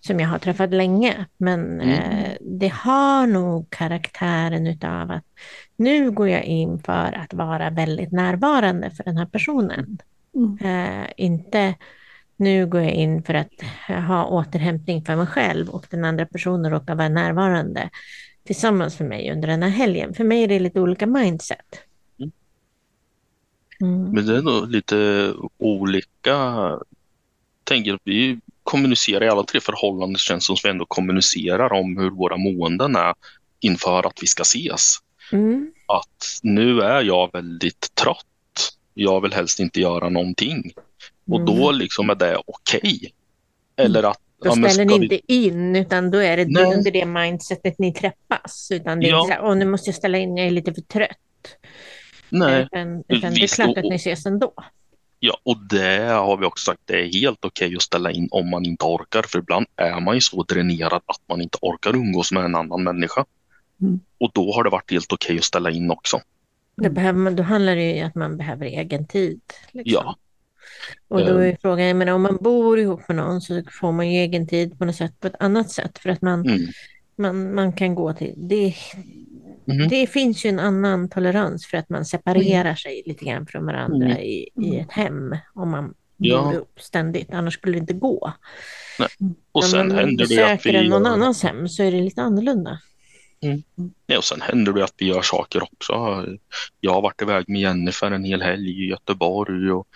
[0.00, 1.26] som jag har träffat länge.
[1.36, 1.88] Men Mm.
[1.88, 5.24] eh, det har nog karaktären utav att
[5.76, 9.98] nu går jag in för att vara väldigt närvarande för den här personen.
[10.34, 10.58] Mm.
[11.02, 11.74] Eh, inte
[12.36, 13.52] nu går jag in för att
[14.08, 17.90] ha återhämtning för mig själv och den andra personen råkar vara närvarande
[18.46, 20.14] tillsammans med mig under den här helgen.
[20.14, 21.66] För mig är det lite olika mindset.
[23.82, 24.10] Mm.
[24.10, 26.70] Men det är nog lite olika.
[27.64, 31.96] Tänker att vi kommunicerar i alla tre förhållanden känns som att vi ändå kommunicerar om
[31.98, 33.14] hur våra måenden är
[33.60, 34.94] inför att vi ska ses.
[35.32, 35.72] Mm.
[35.86, 38.72] Att nu är jag väldigt trött.
[38.94, 40.72] Jag vill helst inte göra någonting.
[41.30, 43.12] Och då liksom är det okej.
[43.76, 46.64] Eller att Då ja, ställer ni vi- inte in, utan då är det Nej.
[46.76, 48.68] under det mindsetet ni träffas.
[48.70, 49.24] Utan det är Ja.
[49.24, 51.18] så här, nu måste jag ställa in, jag är lite för trött.
[52.32, 54.52] Nej, Utan, utan det är klart att ni ses ändå.
[55.18, 58.50] Ja, och det har vi också sagt, det är helt okej att ställa in om
[58.50, 59.22] man inte orkar.
[59.22, 62.84] För ibland är man ju så dränerad att man inte orkar umgås med en annan
[62.84, 63.24] människa.
[63.80, 64.00] Mm.
[64.18, 66.20] Och då har det varit helt okej att ställa in också.
[66.76, 69.40] Då, behöver man, då handlar det ju om att man behöver egen tid.
[69.72, 69.92] Liksom.
[70.04, 70.16] Ja.
[71.08, 71.56] Och då är Ehm.
[71.62, 74.78] frågan, jag menar, om man bor ihop med någon så får man ju egen tid
[74.78, 75.98] på något sätt, på ett annat sätt.
[75.98, 76.66] För att man, Mm.
[77.16, 78.74] Man, man kan gå till, det,
[79.64, 79.88] Mhm.
[79.88, 84.06] det finns ju en annan tolerans för att man separerar sig lite grann från varandra
[84.06, 84.18] Mm.
[84.18, 85.36] i, i ett hem.
[85.54, 86.42] Om man Ja.
[86.42, 88.32] bor ihop ständigt, annars skulle det inte gå.
[89.52, 92.22] Och Om sen man händer det att vi någon annans hem så är det lite
[92.22, 92.78] annorlunda.
[94.06, 96.24] ja, och sen händer det att vi gör saker också.
[96.80, 99.86] Jag har varit iväg med Jennifer en hel helg i Göteborg och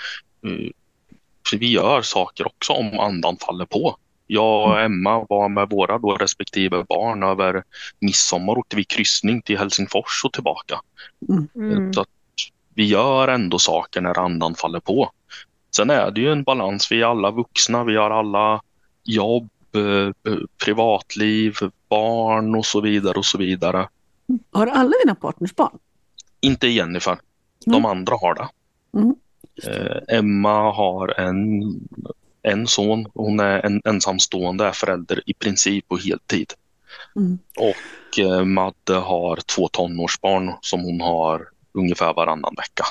[0.46, 3.96] eh, vi gör saker också om andan faller på.
[4.26, 7.62] Jag och Emma var med våra då respektive barn över
[8.00, 10.80] midsommar åkte vi kryssning till Helsingfors och tillbaka.
[11.54, 11.92] Mm.
[11.92, 12.08] Så att
[12.74, 15.10] vi gör ändå saker när andan faller på.
[15.76, 16.92] Sen är det ju en balans.
[16.92, 18.60] Vi är alla vuxna, vi har alla
[19.04, 21.54] jobb, eh, eh, privatliv,
[21.88, 23.88] barn och så vidare och så vidare.
[24.52, 25.78] Har alla dina partners barn?
[26.40, 27.18] Inte Jennifer.
[27.66, 27.84] De Mm.
[27.86, 28.48] andra har det.
[28.98, 29.14] Mm.
[29.64, 31.62] Eh, Emma har en,
[32.46, 33.06] en son.
[33.14, 36.52] Hon är en ensamstående förälder i princip på heltid.
[37.16, 37.38] Mm.
[37.56, 42.84] Och eh, Madde har två tonårsbarn som hon har ungefär varannan vecka.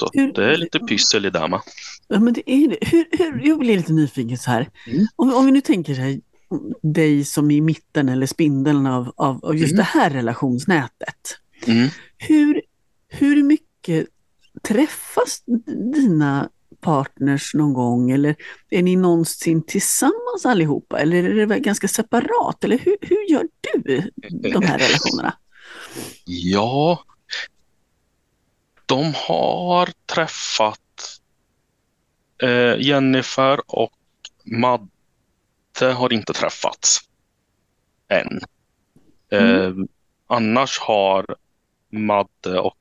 [0.00, 1.60] Så Hur- det är lite pyssel i det med.
[2.08, 2.78] Ja, men det är det.
[2.80, 4.70] Hur, hur, jag blir lite nyfiken så här.
[4.86, 5.06] Mm.
[5.16, 6.20] Om, om vi nu tänker här,
[6.82, 9.76] dig som i mitten eller spindeln av, av, av just Mm.
[9.76, 11.38] det här relationsnätet.
[11.66, 11.88] Mm.
[12.18, 12.62] Hur,
[13.08, 14.06] hur mycket
[14.62, 15.42] träffas
[15.94, 16.48] dina
[16.80, 18.10] partners någon gång?
[18.10, 18.36] Eller
[18.70, 20.98] är ni någonsin tillsammans allihopa?
[20.98, 22.64] Eller är det ganska separat?
[22.64, 23.48] Eller hur, hur gör
[23.84, 24.10] du
[24.52, 25.34] de här relationerna?
[26.24, 27.04] Ja,
[28.86, 31.20] de har träffat
[32.42, 33.92] eh, Jennifer och
[34.44, 36.98] Madde har inte träffats
[38.08, 38.40] än.
[39.30, 39.72] Eh,
[40.26, 41.36] annars har
[41.90, 42.76] Madde och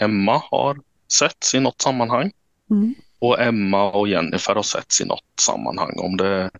[0.00, 2.32] Emma har setts i något sammanhang
[2.70, 2.94] Mm.
[3.18, 5.94] Och Emma och Jennifer har setts i något sammanhang.
[5.98, 6.50] Om det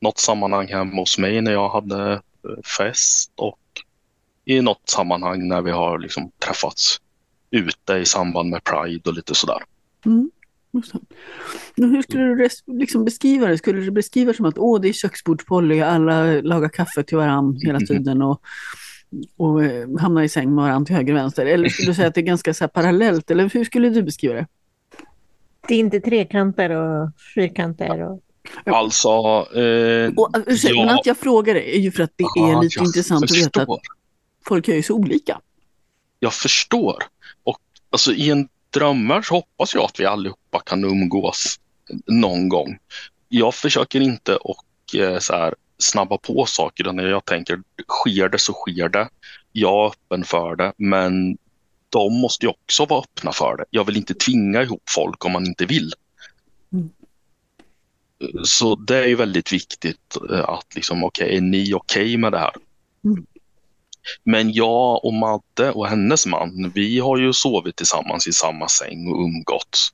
[0.00, 3.58] något sammanhang hemma hos mig när jag hade eh, fest och
[4.44, 7.00] i något sammanhang när vi har liksom träffats
[7.50, 9.58] ute i samband med Pride och lite sådär.
[10.06, 10.30] Mm.
[11.76, 13.58] hur skulle du liksom beskriva det?
[13.58, 17.60] Skulle du beskriva det som att åh, det är köksbordspolly, alla lagar kaffe till varandra
[17.62, 18.40] hela tiden och,
[19.36, 21.46] och eh, hamnar i säng med varandra till höger och vänster?
[21.46, 23.30] Eller skulle du säga att det är ganska så här parallellt?
[23.30, 24.46] Eller hur skulle du beskriva det?
[25.68, 28.02] Det är inte trekanter och fyrkanter.
[28.02, 28.20] Och...
[28.66, 30.94] Alltså, eh, Och, uh, ursäkta, Men Ja.
[31.00, 33.66] att jag frågar det är ju för att det är lite intressant att veta att
[33.68, 33.80] förstår.
[34.46, 35.40] folk är ju så olika.
[36.18, 36.96] Jag förstår.
[37.44, 37.58] Och
[37.90, 41.60] alltså, i en drömvärld så hoppas jag att vi allihopa kan umgås
[42.06, 42.78] någon gång.
[43.28, 44.64] Jag försöker inte och
[44.98, 46.92] eh, så här, snabba på saker.
[46.92, 49.08] När jag tänker, sker det så sker det.
[49.52, 51.38] Jag är öppen för det, men
[51.94, 53.64] de måste ju också vara öppna för det.
[53.70, 55.92] Jag vill inte tvinga ihop folk om man inte vill.
[56.72, 56.90] Mm.
[58.44, 62.38] Så det är ju väldigt viktigt eh, att liksom, okej, är ni okej med det
[62.38, 62.52] här?
[63.04, 63.26] Mm.
[64.24, 69.08] Men jag och Madde och hennes man, vi har ju sovit tillsammans i samma säng
[69.08, 69.88] och umgåtts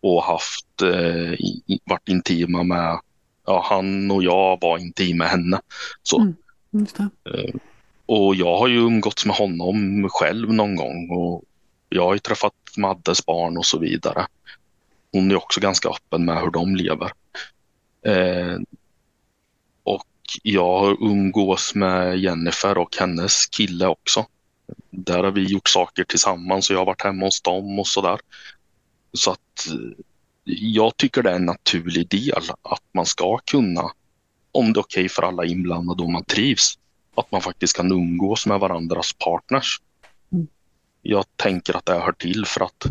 [0.00, 1.38] och haft, eh,
[1.84, 3.00] varit intima med,
[3.46, 5.60] ja han och jag var intima med henne.
[6.02, 6.20] Så.
[6.20, 6.34] Mm.
[8.06, 11.44] Och jag har ju umgåtts med honom själv någon gång och
[11.88, 14.26] jag har ju träffat Maddes barn och så vidare.
[15.12, 17.12] Hon är också ganska öppen med hur de lever.
[18.06, 18.58] Eh,
[19.82, 20.06] och
[20.42, 24.26] jag har umgås med Jennifer och hennes kille också.
[24.90, 28.20] Där har vi gjort saker tillsammans och jag har varit hemma hos dem och sådär.
[29.12, 30.04] Så att eh,
[30.44, 33.90] jag tycker det är en naturlig del att man ska kunna,
[34.52, 36.78] om det är okej för alla inblandade och man trivs,
[37.14, 39.80] att man faktiskt kan umgås med varandras partners.
[40.32, 40.46] Mm.
[41.02, 42.84] Jag tänker att det hör till för att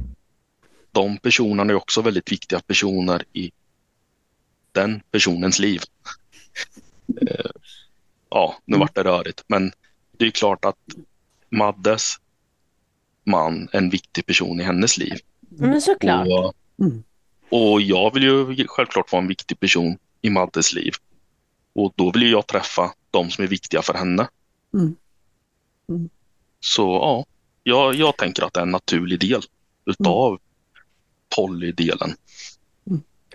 [0.91, 3.51] de personerna är också väldigt viktiga personer i
[4.71, 5.81] den personens liv.
[7.21, 7.51] Eh,
[8.29, 8.79] ja, nu Mm.
[8.79, 9.71] vart det rörigt, men
[10.17, 10.77] det är klart att
[11.49, 12.15] Maddes
[13.23, 15.17] man är en viktig person i hennes liv.
[15.39, 16.27] Men såklart.
[16.27, 16.53] Och,
[16.85, 17.03] Mm.
[17.49, 20.93] och jag vill ju självklart vara en viktig person i Maddes liv.
[21.73, 24.27] Och då vill jag träffa de som är viktiga för henne.
[24.73, 24.95] Mm.
[25.89, 26.09] Mm.
[26.59, 27.25] Så ja,
[27.63, 29.41] jag, jag tänker att det är en naturlig del
[29.85, 30.39] utav
[31.35, 32.15] polydelen.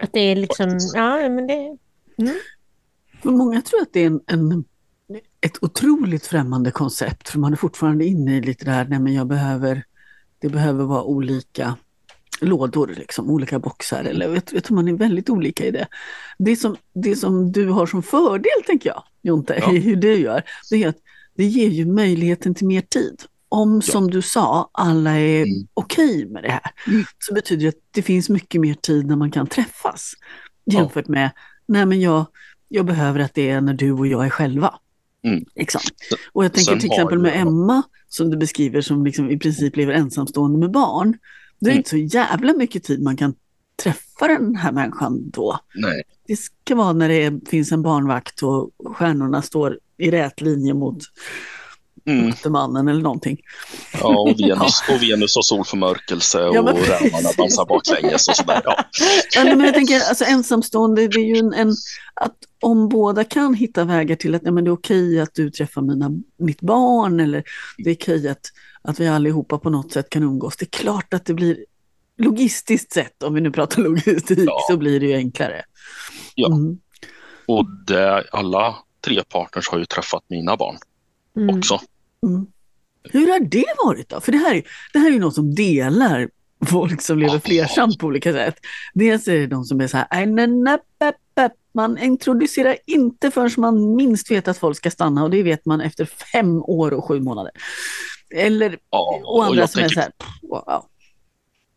[0.00, 1.76] Att det är liksom, ja men det,
[3.22, 4.64] För många tror att det är en, en,
[5.40, 9.14] ett otroligt främmande koncept, för man är fortfarande inne i lite det här, nej men
[9.14, 9.84] jag behöver,
[10.38, 11.76] det behöver vara olika
[12.40, 14.04] lådor, liksom, olika boxar.
[14.04, 15.86] Eller, jag, jag tror man är väldigt olika i det.
[16.38, 19.72] Det som, det som du har som fördel, tänker jag, Jonte, Ja.
[19.72, 20.96] i hur du gör, det är att
[21.36, 23.22] det ger ju möjligheten till mer tid.
[23.48, 25.66] Om, som du sa, alla är Mm.
[25.74, 27.04] okej med det här, Mm.
[27.18, 30.12] så betyder det att det finns mycket mer tid när man kan träffas.
[30.72, 31.30] Jämfört med,
[31.68, 32.26] nej men jag,
[32.68, 34.74] jag behöver att det är när du och jag är själva.
[35.24, 35.44] Mm.
[35.54, 35.80] Liksom.
[36.32, 39.38] Och jag tänker Sen till exempel med jag- Emma, som du beskriver som liksom i
[39.38, 41.14] princip lever ensamstående med barn.
[41.60, 41.78] Det är Mm.
[41.78, 43.34] inte så jävla mycket tid man kan
[43.82, 45.58] träffa den här människan då.
[45.74, 50.74] Nej, Det ska vara när det finns en barnvakt och stjärnorna står i rät linje
[50.74, 50.98] mot,
[52.06, 52.32] Mm.
[52.48, 53.38] mannen eller någonting.
[54.00, 58.60] Ja, och Venus, och Venus har solförmörkelse och Ja, men rävarna dansar baklänges och sådär.
[58.64, 58.84] Ja.
[59.36, 61.74] Ja, men jag tänker, alltså, ensamstående, det är ju en, en,
[62.14, 65.50] att om båda kan hitta vägar till att nej, men det är okej att du
[65.50, 67.42] träffar mina, mitt barn eller
[67.78, 68.40] det är okej att,
[68.82, 70.56] att vi allihopa på något sätt kan umgås.
[70.56, 71.64] Det är klart att det blir
[72.18, 74.58] logistiskt sett, om vi nu pratar logistik, Ja.
[74.70, 75.62] så blir det ju enklare.
[76.34, 76.46] Ja.
[76.52, 76.78] Mm.
[77.46, 80.76] Och det, alla tre partners har ju träffat mina barn
[81.36, 81.58] Mm.
[81.58, 81.80] också.
[82.26, 82.46] Mm.
[83.10, 84.20] Hur har det varit då?
[84.20, 84.62] För det här är,
[84.92, 86.28] det här är ju något som delar
[86.66, 88.54] folk som lever flersamt på olika sätt.
[88.94, 92.76] Dels är det de som är så här, "Nej, nej, nej, pepp, pepp." man introducerar
[92.86, 96.62] inte förrän man minst vet att folk ska stanna och det vet man efter fem
[96.62, 97.52] år och sju månader.
[98.34, 100.84] Eller Ja, och och andra jag som är tänker, så här, "Pff, wow.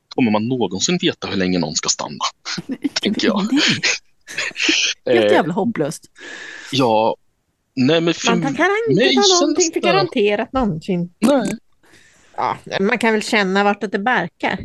[0.09, 2.17] kommer man någonsin veta hur länge någon ska stanna?
[3.01, 3.47] Tänker jag.
[3.51, 3.61] Nej,
[5.15, 6.05] helt Eh, jävla hopplöst.
[6.71, 7.15] ja,
[7.75, 11.13] nej men för Man kan inte mig ta någonting för garanterat någonsin.
[11.19, 11.51] Nej.
[12.35, 14.59] Ja, man kan väl känna vartåt det barkar.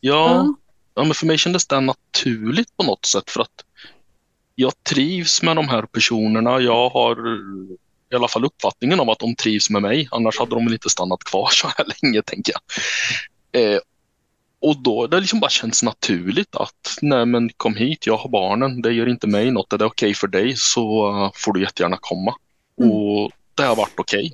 [0.00, 0.54] Ja,
[0.94, 3.64] ja, men för mig kändes det naturligt på något sätt för att
[4.54, 6.60] jag trivs med de här personerna.
[6.60, 7.16] Jag har
[8.12, 10.08] i alla fall uppfattningen om att de trivs med mig.
[10.10, 12.62] Annars hade de väl inte stannat kvar så här länge, tänker jag.
[13.62, 13.80] Eh,
[14.60, 18.82] och då det liksom bara känns naturligt att nej men kom hit, jag har barnen.
[18.82, 19.72] Det gör inte mig något.
[19.72, 22.34] Är det okej för dig så eh, får du jättegärna komma.
[22.80, 22.92] Mm.
[22.92, 24.32] Och det har varit okej.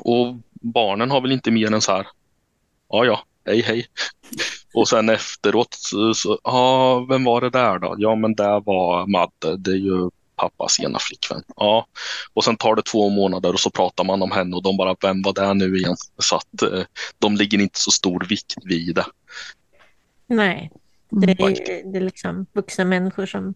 [0.00, 2.06] Och barnen har väl inte mer än så här,
[2.88, 3.86] ja ja, hej hej.
[4.74, 7.94] Och sen efteråt, så, så, ja, vem var det där då?
[7.98, 10.10] Ja, men det var Madde, det är ju
[10.40, 11.42] pappas ena flickvän.
[11.56, 11.86] Ja,
[12.34, 14.96] och sen tar det två månader och så pratar man om henne och de bara,
[15.00, 15.96] vem var det nu igen?
[16.18, 16.82] Så att eh,
[17.18, 19.06] de ligger inte så stor vikt vid det.
[20.26, 20.70] Nej,
[21.12, 21.26] Mm.
[21.26, 23.54] det är, det är liksom vuxna människor som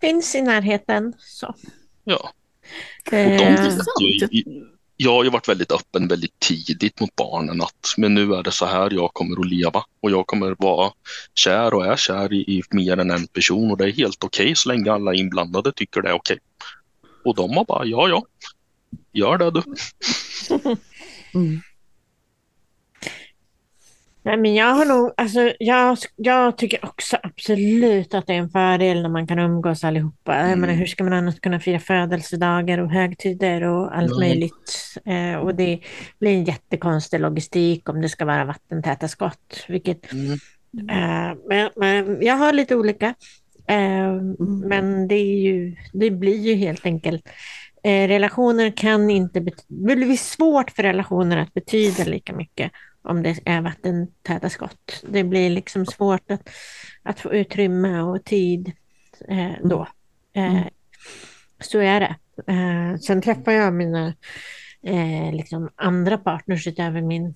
[0.00, 1.12] finns i närheten.
[1.18, 1.54] Så.
[2.04, 2.32] Ja.
[3.06, 4.66] Och de Eh, vet ju,
[5.02, 8.50] jag har ju varit väldigt öppen väldigt tidigt mot barnen att men nu är det
[8.50, 10.92] så här jag kommer att leva och jag kommer vara
[11.34, 14.56] kär och är kär i, i mer än en person och det är helt okej
[14.56, 16.38] så länge alla inblandade tycker det är okej.
[17.24, 18.24] Och de har bara ja, ja,
[19.12, 19.62] gör det du.
[21.34, 21.60] Mm.
[24.24, 28.50] Nej, men jag har nog, alltså, jag, jag tycker också absolut att det är en
[28.50, 30.36] fördel när man kan umgås allihopa.
[30.36, 30.60] Jag Mm.
[30.60, 34.18] menar, hur ska man annars kunna fira födelsedagar och högtider och allt Ja.
[34.18, 34.94] möjligt?
[35.06, 35.80] Eh, och det
[36.18, 39.64] blir en jättekonstig logistik om det ska vara vattentäta skott.
[39.68, 40.32] Vilket, Mm.
[40.90, 43.14] eh, men, men jag har lite olika.
[43.68, 44.12] Eh,
[44.68, 47.28] men det, är ju, det blir ju helt enkelt
[47.84, 52.72] eh, relationer kan inte, det blir svårt för relationer att betyda lika mycket
[53.02, 55.02] om det är vattentäta skott.
[55.08, 56.48] Det blir liksom svårt att,
[57.02, 58.72] att få utrymme och tid
[59.28, 59.86] eh, då.
[60.36, 60.68] Eh, Mm.
[61.60, 62.16] så är det.
[62.52, 64.14] Eh, sen träffar jag mina
[64.86, 67.34] eh, liksom andra partners utöver min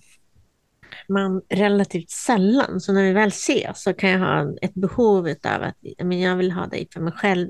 [1.08, 2.80] man relativt sällan.
[2.80, 6.36] Så när vi väl ses så kan jag ha ett behov av att men jag
[6.36, 7.48] vill ha dig för mig själv.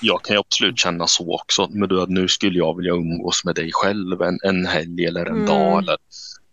[0.00, 1.68] Jag kan ju absolut känna så också.
[1.70, 5.34] Men du, nu skulle jag vilja umgås med dig själv en, en helg eller en
[5.34, 5.46] Mm.
[5.46, 5.96] dag eller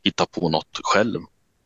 [0.04, 1.22] hitta på något själv.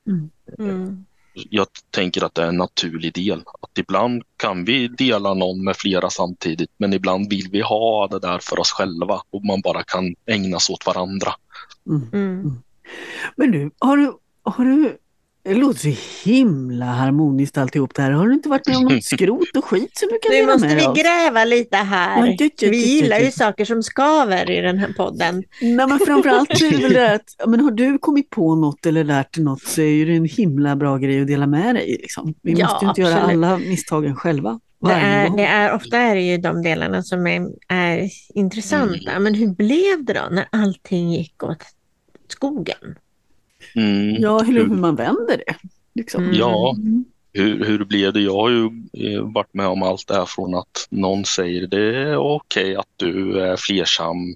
[0.07, 1.05] Mm.
[1.33, 3.43] jag tänker att det är en naturlig del.
[3.61, 8.19] Att ibland kan vi dela någon med flera samtidigt, men ibland vill vi ha det
[8.19, 11.33] där för oss själva och man bara kan ägna sig åt varandra.
[11.89, 12.09] Mm.
[12.13, 12.55] Mm.
[13.35, 14.97] Men du, har du, har du,
[15.47, 18.11] det låter så himla harmoniskt alltihop det här.
[18.11, 20.53] Har du inte varit med om något skrot och skit som du kan Nu dela
[20.53, 20.95] måste med dig vi av?
[20.95, 22.37] gräva lite här.
[22.69, 25.43] Vi gillar ju saker som skaver i den här podden.
[25.61, 29.03] Nej men framförallt är det väl det att, men har du kommit på något eller
[29.03, 31.97] lärt dig något så är det en himla bra grej att dela med dig.
[32.01, 32.33] Liksom.
[32.41, 33.43] Vi Ja, måste ju inte göra absolut.
[33.45, 34.59] alla misstagen själva.
[34.81, 39.19] Det är, det är, ofta är det ju de delarna som är, är intressanta.
[39.19, 41.63] Men hur blev det då när allting gick åt
[42.27, 42.95] skogen?
[43.75, 44.21] Mm.
[44.21, 45.55] Ja, eller hur man vänder det.
[45.95, 46.23] Liksom.
[46.23, 46.35] Mm.
[46.35, 46.75] Ja.
[46.77, 47.05] Mm.
[47.33, 48.19] hur, hur blev det?
[48.21, 51.97] Jag har ju eh, varit med om allt det här från att någon säger det
[51.97, 54.35] är okej att du är flersam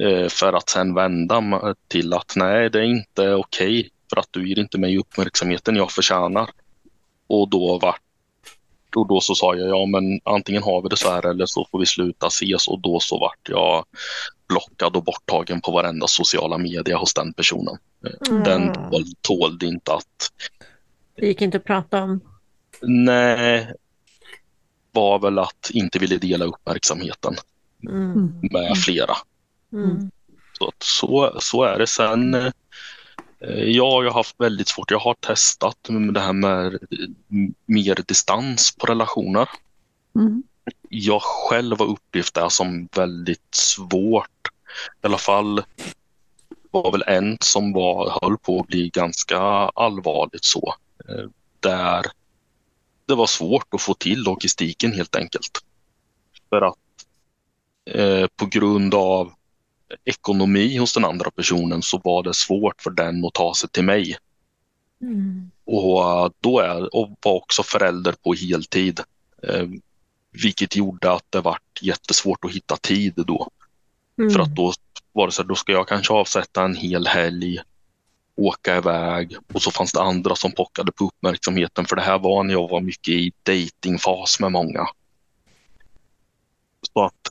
[0.00, 1.42] eh, för att sen vända
[1.88, 5.90] till att nej, det är inte okej för att du ger inte mig uppmärksamheten jag
[5.90, 6.50] förtjänar.
[7.26, 7.96] Och då var
[8.96, 11.66] och då så sa jag ja men antingen har vi det så här eller så
[11.70, 13.84] får vi sluta ses och då så vart jag
[14.50, 17.76] blockad och borttagen på varenda sociala media hos den personen.
[18.44, 18.72] Den Mm.
[18.90, 20.30] tål, tålde inte att
[21.16, 22.20] Det gick inte att prata om.
[22.82, 23.72] Nej,
[24.92, 27.34] var väl att inte ville dela uppmärksamheten
[27.88, 28.12] Mm.
[28.12, 28.32] Mm.
[28.50, 29.14] med flera.
[29.72, 30.10] Mm.
[30.58, 31.86] Så, att så, så är det.
[31.86, 32.52] Sen, eh,
[33.40, 34.90] ja, jag har haft väldigt svårt.
[34.90, 36.78] Jag har testat med det här med eh,
[37.66, 39.48] mer distans på relationer.
[40.14, 40.42] Mm.
[40.92, 44.48] Jag själv har upplevt det som väldigt svårt
[45.02, 45.62] I alla fall
[46.70, 49.38] var väl en som var, höll på att bli ganska
[49.74, 50.74] allvarligt så.
[51.08, 51.28] Eh,
[51.60, 52.06] där
[53.06, 55.58] det var svårt att få till logistiken helt enkelt.
[56.48, 56.76] För att
[57.90, 59.32] eh, på grund av
[60.04, 63.84] ekonomi hos den andra personen så var det svårt för den att ta sig till
[63.84, 64.16] mig.
[65.02, 65.50] Mm.
[65.64, 69.00] Och eh, då är, och var också förälder på heltid.
[70.30, 73.50] Vilket gjorde att det var jättesvårt att hitta tid då.
[74.18, 74.30] Mm.
[74.30, 74.72] För att då
[75.12, 77.58] var det så här, då ska jag kanske avsätta en hel helg,
[78.36, 82.42] åka iväg och så fanns det andra som pockade på uppmärksamheten för det här var
[82.44, 84.86] när jag var mycket i datingfas med många.
[86.92, 87.30] Så att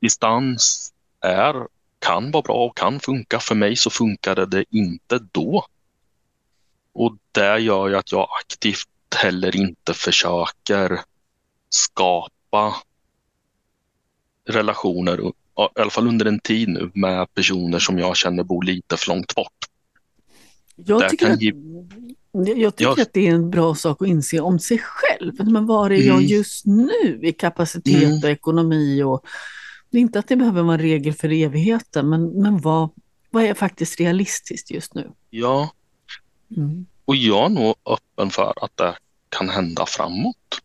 [0.00, 1.66] distans är,
[1.98, 3.40] kan vara bra och kan funka.
[3.40, 5.66] För mig så funkade det inte då.
[6.92, 11.00] Och det gör ju att jag aktivt heller inte försöker
[11.76, 12.74] skapa
[14.48, 18.96] relationer, i alla fall under en tid nu, med personer som jag känner bor lite
[18.96, 19.52] för långt bort.
[20.76, 21.52] Jag tycker, att, ge-
[22.32, 23.02] jag tycker Ja.
[23.02, 25.32] att det är en bra sak att inse om sig själv.
[25.50, 26.26] Men var är jag Mm.
[26.28, 28.18] just nu i kapacitet Mm.
[28.24, 29.02] och ekonomi?
[29.02, 29.26] Och,
[29.90, 32.88] det är inte att det behöver vara en regel för evigheten, men, men vad,
[33.30, 35.10] vad är faktiskt realistiskt just nu?
[35.30, 35.70] Ja,
[36.56, 36.86] Mm.
[37.04, 38.94] och jag är nog öppen för att det
[39.28, 40.60] kan hända framåt.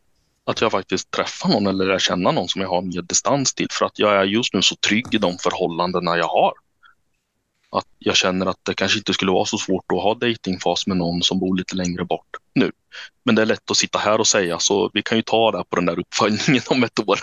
[0.51, 3.67] Att jag faktiskt träffar någon eller lär känna någon som jag har mer distans till
[3.71, 6.53] för att jag är just nu så trygg i de förhållandena jag har.
[7.69, 10.97] Att jag känner att det kanske inte skulle vara så svårt att ha datingfas med
[10.97, 12.71] någon som bor lite längre bort nu.
[13.25, 15.63] Men det är lätt att sitta här och säga så vi kan ju ta det
[15.69, 17.19] på den där uppföljningen om ett år.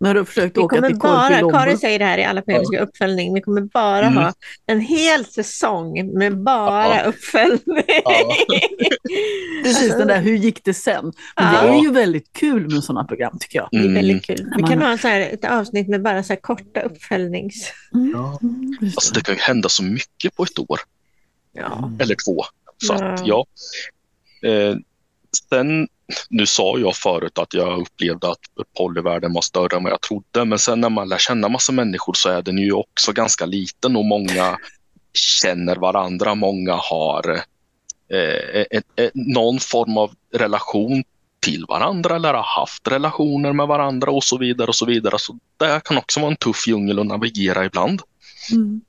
[0.00, 1.50] När du försökt Vi åka kommer till bara.
[1.52, 3.34] Karin säger det här i alla program, vi ska ha uppföljning.
[3.34, 4.16] Vi kommer bara Mm.
[4.16, 4.32] ha
[4.66, 7.02] en hel säsong med bara Ja.
[7.02, 7.84] uppföljning.
[8.04, 8.36] Ja.
[9.64, 11.12] Precis, Alltså, den där hur gick det sen?
[11.36, 11.62] Men Ja.
[11.62, 13.68] det är ju väldigt kul med sådana program tycker jag.
[13.70, 13.94] Det är Mm.
[13.94, 14.50] väldigt kul.
[14.56, 17.72] Vi Man- kan ha så här, ett avsnitt med bara så här korta uppföljnings...
[18.12, 18.38] Ja.
[18.42, 19.20] Mm, just Alltså det.
[19.20, 20.80] det kan ju hända så mycket på ett år.
[21.54, 21.90] Ja.
[21.98, 22.44] eller två.
[22.86, 23.04] Så Ja.
[23.14, 23.46] att ja.
[24.48, 24.76] Eh,
[25.50, 25.88] sen,
[26.28, 28.38] nu sa jag förut att jag upplevde att
[28.76, 30.44] polyvärlden var större än vad jag trodde.
[30.44, 33.96] Men sen när man lär känna massa människor så är den ju också ganska liten
[33.96, 34.58] och många
[35.14, 36.34] känner varandra.
[36.34, 37.30] Många har
[38.08, 41.04] eh, ett, ett, någon form av relation
[41.40, 45.18] till varandra eller har haft relationer med varandra och så vidare och så vidare.
[45.18, 48.02] Så det kan också vara en tuff djungel att navigera ibland
[48.52, 48.80] Mm.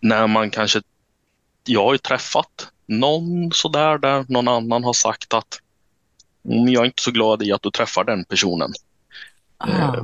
[0.00, 0.82] när man kanske,
[1.64, 5.60] jag har ju träffat någon sådär där någon annan har sagt att
[6.44, 8.72] mm, jag är inte så glad i att du träffar den personen.
[9.56, 9.96] Ah.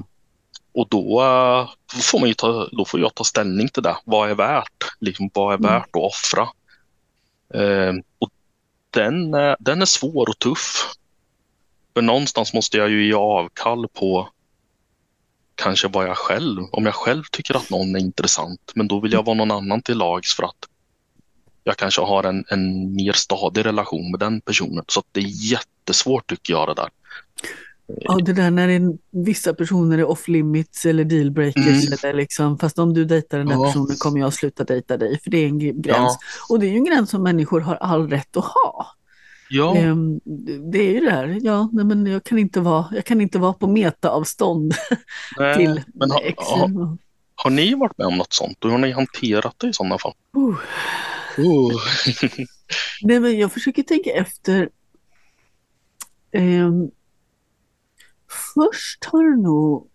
[0.73, 1.69] Och då, eh,
[2.03, 3.97] får man ta, då får jag ta ställning till det.
[4.05, 4.85] Vad är värt?
[5.01, 5.73] Liksom, vad är Mm.
[5.73, 6.49] värt att offra?
[7.55, 8.31] Eh, och
[8.91, 10.93] den, är- den är svår och tuff.
[11.95, 14.29] För någonstans måste jag ju ge avkall på
[15.55, 19.13] kanske vad jag själv, om jag själv tycker att någon är intressant, men då vill
[19.13, 20.69] jag vara någon annan till lags för att
[21.69, 24.85] jag kanske har en, en mer stadig relation med den personen.
[24.89, 26.89] Så det är jättesvårt tycker jag det där.
[28.01, 31.87] Ja, det där när det vissa personer är off limits eller dealbreakers.
[31.87, 31.99] Mm.
[32.03, 33.65] Eller liksom, fast om du dejtar den där Ja.
[33.65, 35.21] personen kommer jag sluta dejta dig.
[35.21, 35.97] För det är en gr- gräns.
[35.97, 36.19] Ja.
[36.49, 38.87] Och det är ju en gräns som människor har all rätt att ha.
[39.51, 40.21] Ja, Ehm,
[40.73, 43.39] det är ju det här, ja, nej, men jag kan inte vara, jag kan inte
[43.39, 44.75] vara på metaavstånd
[45.57, 46.37] till men har, ex.
[46.39, 46.97] har,
[47.35, 48.59] har ni varit med om något sånt?
[48.61, 50.13] Hur har ni hanterat det i sådana fall?
[50.37, 50.57] Uh.
[51.39, 51.73] Oh.
[53.03, 54.69] Nej, men jag försöker tänka efter.
[56.33, 56.91] Ehm,
[58.55, 59.89] först har det nog...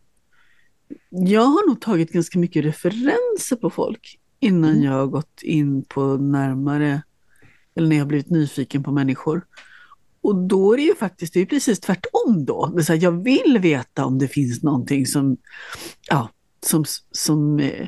[1.10, 4.84] Jag har nog tagit ganska mycket referenser på folk innan Mm.
[4.84, 7.02] jag har gått in på närmare,
[7.76, 9.46] eller när jag blivit nyfiken på människor.
[10.22, 12.66] Och då är det ju faktiskt det är precis tvärtom då.
[12.76, 15.38] Det är så här, jag vill veta om det finns någonting som,
[16.10, 16.30] ja,
[16.66, 17.88] som, som eh,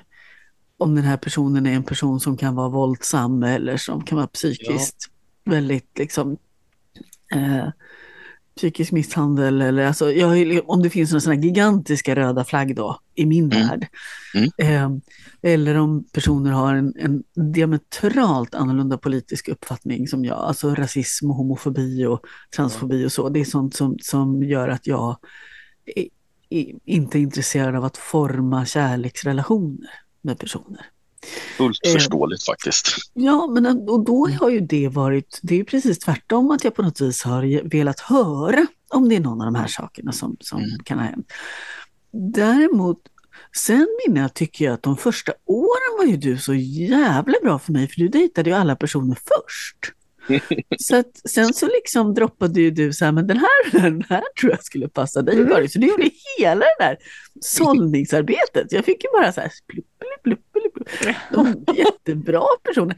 [0.78, 4.28] om den här personen är en person som kan vara våldsam eller som kan vara
[4.28, 5.10] psykiskt
[5.46, 6.38] väldigt liksom
[7.34, 7.68] eh,
[8.58, 13.26] psykisk misshandel eller alltså, jag, om det finns några sådana gigantiska röda flagg då i
[13.26, 13.68] min Mm.
[13.68, 13.88] värld.
[14.36, 14.50] Mm.
[14.58, 15.00] Eh,
[15.52, 17.24] eller om personer har en, en
[17.54, 22.20] diametralt annorlunda politisk uppfattning som jag, alltså rasism och homofobi och
[22.56, 23.30] transfobi och så.
[23.30, 25.18] Det är sånt som, som gör att jag
[25.96, 26.08] är,
[26.50, 29.90] är inte är intresserad av att forma kärleksrelationer
[30.26, 30.86] med personer.
[31.58, 31.94] Fullt Eh.
[31.94, 32.88] förståeligt faktiskt.
[33.14, 36.76] Ja, men och då har ju det varit, det är ju precis tvärtom att jag
[36.76, 40.38] på något vis har velat höra om det är någon av de här sakerna som,
[40.40, 40.80] som Mm.
[40.84, 41.28] kan ha hänt.
[42.12, 42.98] Däremot,
[43.58, 47.60] sen minns jag tycker jag att de första åren var ju du så jävla bra
[47.60, 49.94] för mig, för du dejtade ju alla personer först.
[50.80, 54.24] Så att, sen så liksom droppade ju du så här, men den här, den här
[54.40, 55.68] tror jag skulle passa dig Mm.
[55.70, 56.10] Så du gjorde
[56.40, 56.98] hela det där
[57.42, 58.72] sållningsarbetet.
[58.72, 59.86] Jag fick ju bara så här, plupp,
[60.24, 61.16] plupp, plupp, plupp.
[61.32, 62.96] De jättebra personer.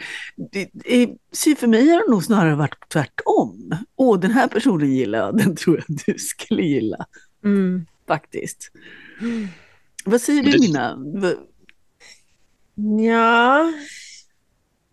[1.32, 3.72] Sy för mig har det nog snarare varit tvärtom.
[3.96, 7.06] Åh, den här personen gillar jag, den tror jag du skulle gilla
[7.44, 7.86] Mm.
[8.08, 8.72] faktiskt.
[10.06, 10.98] Vad säger du Nina?
[13.06, 13.74] Ja,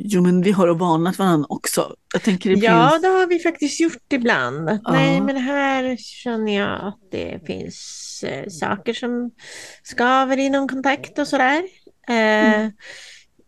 [0.06, 1.94] Jo, men vi har varnat varandra också.
[2.12, 3.02] Jag tänker det ja, finns...
[3.02, 4.68] det har vi faktiskt gjort ibland.
[4.68, 4.92] Att, Ja.
[4.92, 9.30] Nej, men här känner jag att det finns eh, saker som
[9.82, 11.62] skaver i någon kontakt och sådär.
[12.08, 12.68] Eh,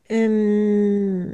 [0.09, 1.29] mm,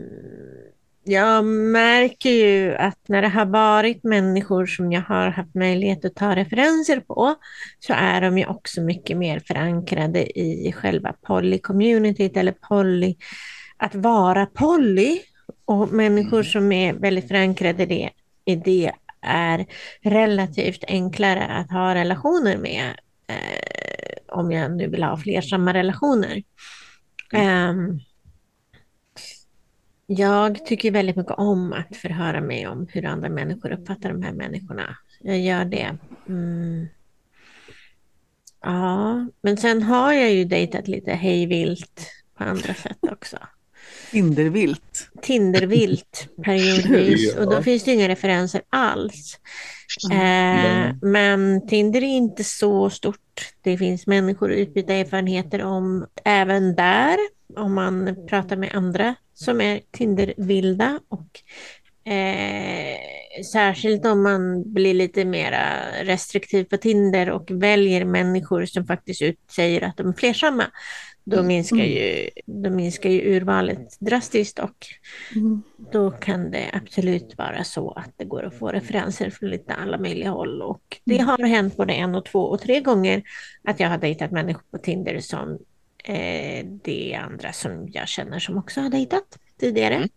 [1.04, 6.14] jag märker ju att när det har varit människor som jag har haft möjlighet att
[6.14, 7.34] ta referenser på
[7.78, 13.14] så är de ju också mycket mer förankrade i själva poly-communityt eller poly,
[13.82, 15.20] att vara poly.
[15.64, 18.10] Och människor som är väldigt förankrade i det,
[18.44, 19.66] i det är
[20.02, 26.42] relativt enklare att ha relationer med eh, om jag nu vill ha flersamma relationer.
[27.32, 28.00] Ehm,
[30.06, 34.32] jag tycker väldigt mycket om att förhöra mig om hur andra människor uppfattar de här
[34.32, 34.96] människorna.
[35.20, 35.96] Jag gör det.
[36.28, 36.86] Mm.
[38.62, 43.38] Ja, men sen har jag ju dejtat lite hejvilt på andra sätt också.
[44.12, 45.10] Tindervilt.
[45.22, 49.38] Tindervilt periodvis och då finns det inga referenser alls.
[50.10, 50.94] Eh, Nej.
[51.02, 53.52] men Tinder är inte så stort.
[53.62, 57.16] Det finns människor att utbyta erfarenheter om även där,
[57.56, 61.40] om man pratar med andra som är Tindervilda och
[62.12, 62.96] eh,
[63.52, 65.64] särskilt om man blir lite mera
[66.02, 70.64] restriktiv på Tinder och väljer människor som faktiskt ut säger att de är flersamma.
[71.24, 74.86] Då minskar, ju, då minskar ju urvalet drastiskt och
[75.36, 75.62] Mm.
[75.92, 79.98] då kan det absolut vara så att det går att få referenser från lite alla
[79.98, 80.62] möjliga håll.
[80.62, 81.26] Och det Mm.
[81.26, 83.22] har hänt både en och två och tre gånger
[83.64, 85.58] att jag har dejtat människor på Tinder som
[86.04, 89.94] eh, det är andra som jag känner som också har dejtat tidigare.
[89.94, 90.08] Mm.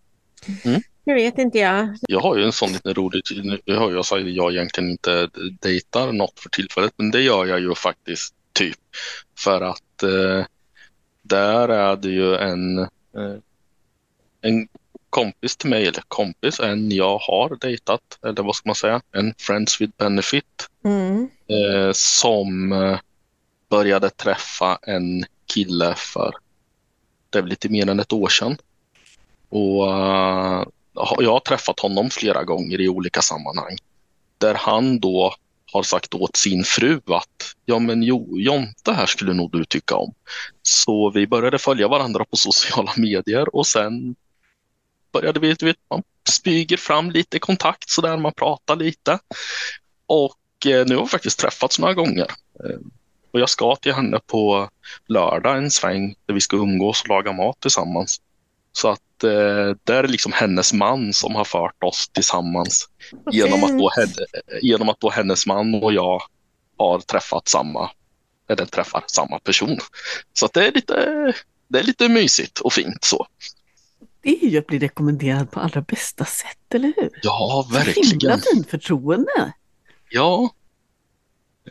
[0.65, 0.81] Mm.
[1.03, 1.97] Nu vet inte jag.
[2.07, 3.21] Jag har ju en sån liten rolig,
[3.65, 5.29] nu har jag sagt att jag egentligen inte
[5.61, 8.77] dejtar något för tillfället, men det gör jag ju faktiskt typ
[9.39, 10.45] för att eh,
[11.27, 13.37] där är det ju en, eh,
[14.41, 14.67] en
[15.09, 19.33] kompis till mig, eller kompis, en jag har dejtat, eller vad ska man säga, en
[19.37, 21.29] Friends with Benefit Mm.
[21.47, 22.99] eh, som eh,
[23.69, 26.33] började träffa en kille för
[27.29, 28.57] det är väl lite mer än ett år sedan.
[29.49, 29.83] Och
[30.93, 33.77] har- jag har träffat honom flera gånger i olika sammanhang.
[34.37, 35.35] Där han då
[35.75, 39.95] har sagt åt sin fru att ja men jo, Jonte här skulle nog du tycka
[39.95, 40.13] om.
[40.61, 44.15] Så vi började följa varandra på sociala medier och sen
[45.13, 49.19] började vi, du vet, man spyger fram lite kontakt så där man pratar lite.
[50.05, 52.27] Och eh, nu har vi faktiskt träffats några gånger.
[52.63, 52.79] Eh,
[53.31, 54.69] och jag ska till henne på
[55.07, 58.21] lördag en sväng där vi ska umgås och laga mat tillsammans.
[58.71, 63.63] Så att eh, det är liksom hennes man som har fört oss tillsammans Vad genom
[63.63, 63.91] att, då,
[64.61, 66.21] genom att då hennes man och jag
[66.77, 67.89] har träffat samma,
[68.49, 69.77] eller träffar samma person.
[70.33, 70.93] Så att det är lite,
[71.67, 73.27] det är lite mysigt och fint så.
[74.21, 77.09] Det är ju att bli rekommenderad på allra bästa sätt, eller hur?
[77.21, 78.39] Ja, Så Himla verkligen.
[78.53, 79.53] fint förtroende.
[80.09, 80.49] Ja.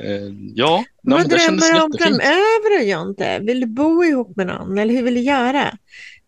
[0.00, 3.38] Eh, ja, Vad men det kändes drömmer du om framöver Jonte?
[3.38, 5.78] Vill du bo ihop med någon eller hur vill du göra?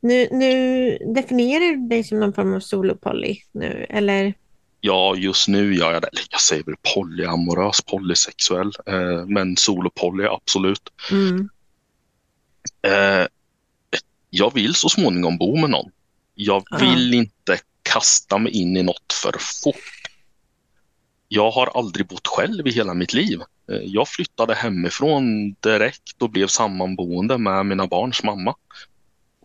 [0.01, 4.35] Nu, nu definierar du dig som någon form av solopoly nu eller?
[4.81, 6.11] Ja, just nu gör jag det.
[6.31, 10.93] Jag säger väl polyamorös, polysexuell, eh, men solopoly absolut.
[11.11, 11.49] Mm.
[12.83, 13.27] Eh,
[14.31, 15.91] jag vill så småningom bo med någon.
[16.35, 16.77] Jag Ja.
[16.79, 19.77] vill inte kasta mig in i något för fort.
[21.29, 23.41] Jag har aldrig bott själv i hela mitt liv.
[23.71, 28.55] Eh, Jag flyttade hemifrån direkt och blev sammanboende med mina barns mamma.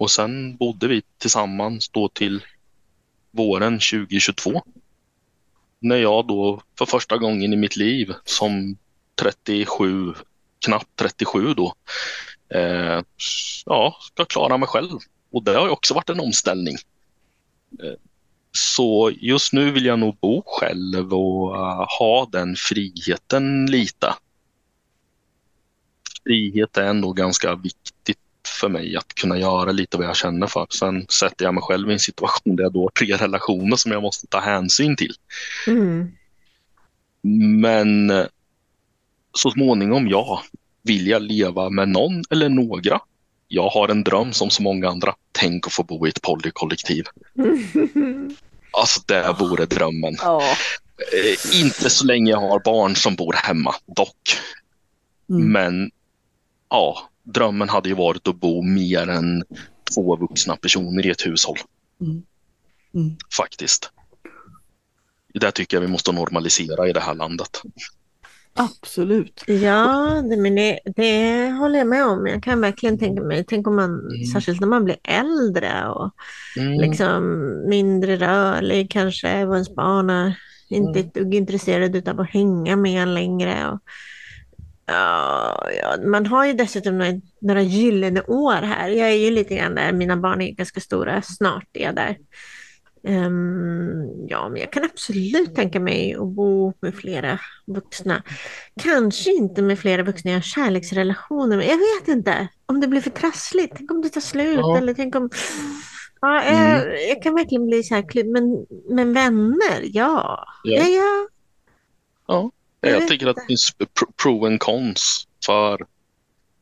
[0.02, 2.43] Och sen bodde vi tillsammans då till
[3.32, 4.64] våren 2022.
[5.80, 8.78] När jag då för första gången i mitt liv som
[9.16, 10.14] 37,
[10.66, 11.74] knappt 37 då,
[12.49, 13.02] eh,
[13.66, 14.99] ja, ska klara mig själv.
[15.32, 16.76] Och det har ju också varit en omställning.
[17.84, 17.99] Eh,
[18.52, 24.16] så just nu vill jag nog bo själv och eh, ha den friheten lite.
[26.24, 28.18] Frihet är ändå ganska viktigt
[28.52, 30.68] för mig att kunna göra lite vad jag känner för.
[30.70, 33.91] Sen sätter jag mig själv i en situation där jag då har tre relationer som
[33.91, 35.14] jag måste ta hänsyn till.
[35.68, 36.12] Mm.
[37.62, 38.26] Men eh,
[39.34, 40.43] så småningom, ja.
[40.84, 42.99] Vill jag leva med någon eller några?
[43.47, 45.16] Jag har en dröm som så många andra.
[45.32, 47.06] Tänk att få bo i ett polykollektiv.
[48.74, 50.16] Alltså det vore drömmen.
[51.14, 54.39] Eh, inte så länge jag har barn som bor hemma, dock.
[55.30, 55.52] Mm.
[55.52, 55.91] Men
[56.70, 59.43] ja, drömmen hade ju varit att bo mer än
[59.95, 61.57] två vuxna personer i ett hushåll.
[62.01, 62.24] Mm.
[62.95, 63.15] Mm.
[63.38, 63.91] Faktiskt.
[65.34, 67.61] Det tycker jag vi måste normalisera i det här landet.
[68.53, 69.43] Absolut.
[69.47, 72.28] Ja, det, men det, det håller jag med om.
[72.28, 74.26] Jag kan verkligen tänka mig, tänk om man, Mm.
[74.34, 76.11] särskilt när man blir äldre och
[76.57, 76.80] Mm.
[76.80, 77.24] liksom
[77.69, 80.36] mindre rörlig kanske och ens barn är
[80.69, 81.07] inte Mm.
[81.07, 83.67] ett dugg intresserad av att hänga med en längre.
[83.72, 83.80] Och,
[84.86, 85.64] ja,
[86.06, 87.12] man har ju dessutom några,
[87.42, 88.90] några gyllene år här.
[88.90, 92.18] Jag är ju lite grann där, mina barn är ganska stora, snart är jag där.
[93.08, 98.24] Ehm, ja, men jag kan absolut tänka mig att bo med flera vuxna.
[98.82, 101.66] Kanske inte med flera vuxna jag har kärleksrelationer med.
[101.66, 103.74] Jag vet inte om det blir för trassligt.
[103.78, 104.78] Tänk om det tar slut Ja.
[104.78, 105.30] eller tänk om...
[106.22, 106.96] Ja, jag, Mm.
[107.10, 108.66] jag kan verkligen bli så här, men,
[108.96, 110.46] men vänner, ja.
[110.64, 110.82] Ja.
[110.82, 111.28] Ja, ja.
[112.28, 112.52] Ja.
[112.82, 113.72] Jag tycker att det finns
[114.18, 115.86] pro- and cons för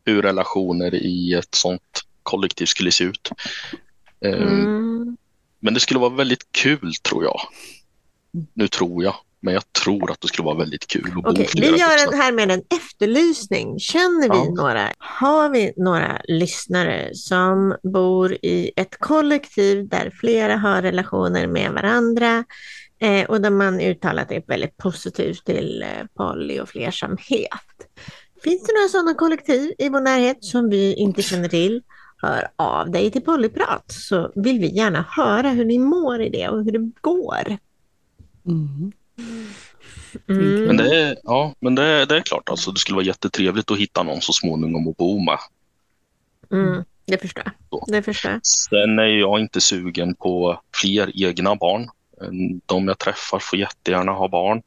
[0.05, 3.29] hur relationer i ett sånt kollektiv skulle se ut.
[4.25, 5.17] Ehm, Mm.
[5.59, 7.39] Men det skulle vara väldigt kul tror jag.
[8.53, 11.47] Nu tror jag, men jag tror att det skulle vara väldigt kul att bo Okej,
[11.47, 13.79] flera vi gör en här med en efterlysning.
[13.79, 14.63] Känner vi Ja.
[14.63, 21.71] några, har vi några lyssnare som bor i ett kollektiv där flera har relationer med
[21.71, 22.43] varandra
[22.99, 27.49] eh, och där man uttalat är väldigt positivt till eh, poly och flersamhet?
[28.43, 31.81] Finns det några sådana kollektiv i vår närhet som vi inte känner till?
[32.21, 36.49] Hör av dig till Polyprat så vill vi gärna höra hur ni mår i det
[36.49, 37.57] och hur det går.
[38.45, 38.91] Mm.
[40.27, 40.65] Mm.
[40.65, 43.71] Men det är, ja, men det är, det är klart, alltså, det skulle vara jättetrevligt
[43.71, 45.37] att hitta någon så småningom att bo med.
[46.51, 47.83] Mm, det förstår jag.
[47.87, 48.45] Det förstår jag.
[48.45, 51.89] Sen är jag inte sugen på fler egna barn.
[52.65, 54.61] De jag träffar får jättegärna ha barn.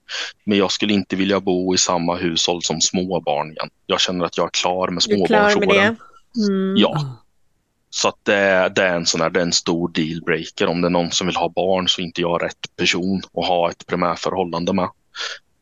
[0.44, 3.70] Men jag skulle inte vilja bo i samma hushåll som småbarn igen.
[3.86, 5.96] Jag känner att jag är klar med är småbarnsåren.
[6.48, 6.76] Mm.
[6.76, 7.16] Ja,
[7.90, 10.66] så att det, det är en sån här, det är en stor dealbreaker.
[10.66, 13.46] Om det är någon som vill ha barn så är inte jag rätt person att
[13.46, 14.88] ha ett primärförhållande med.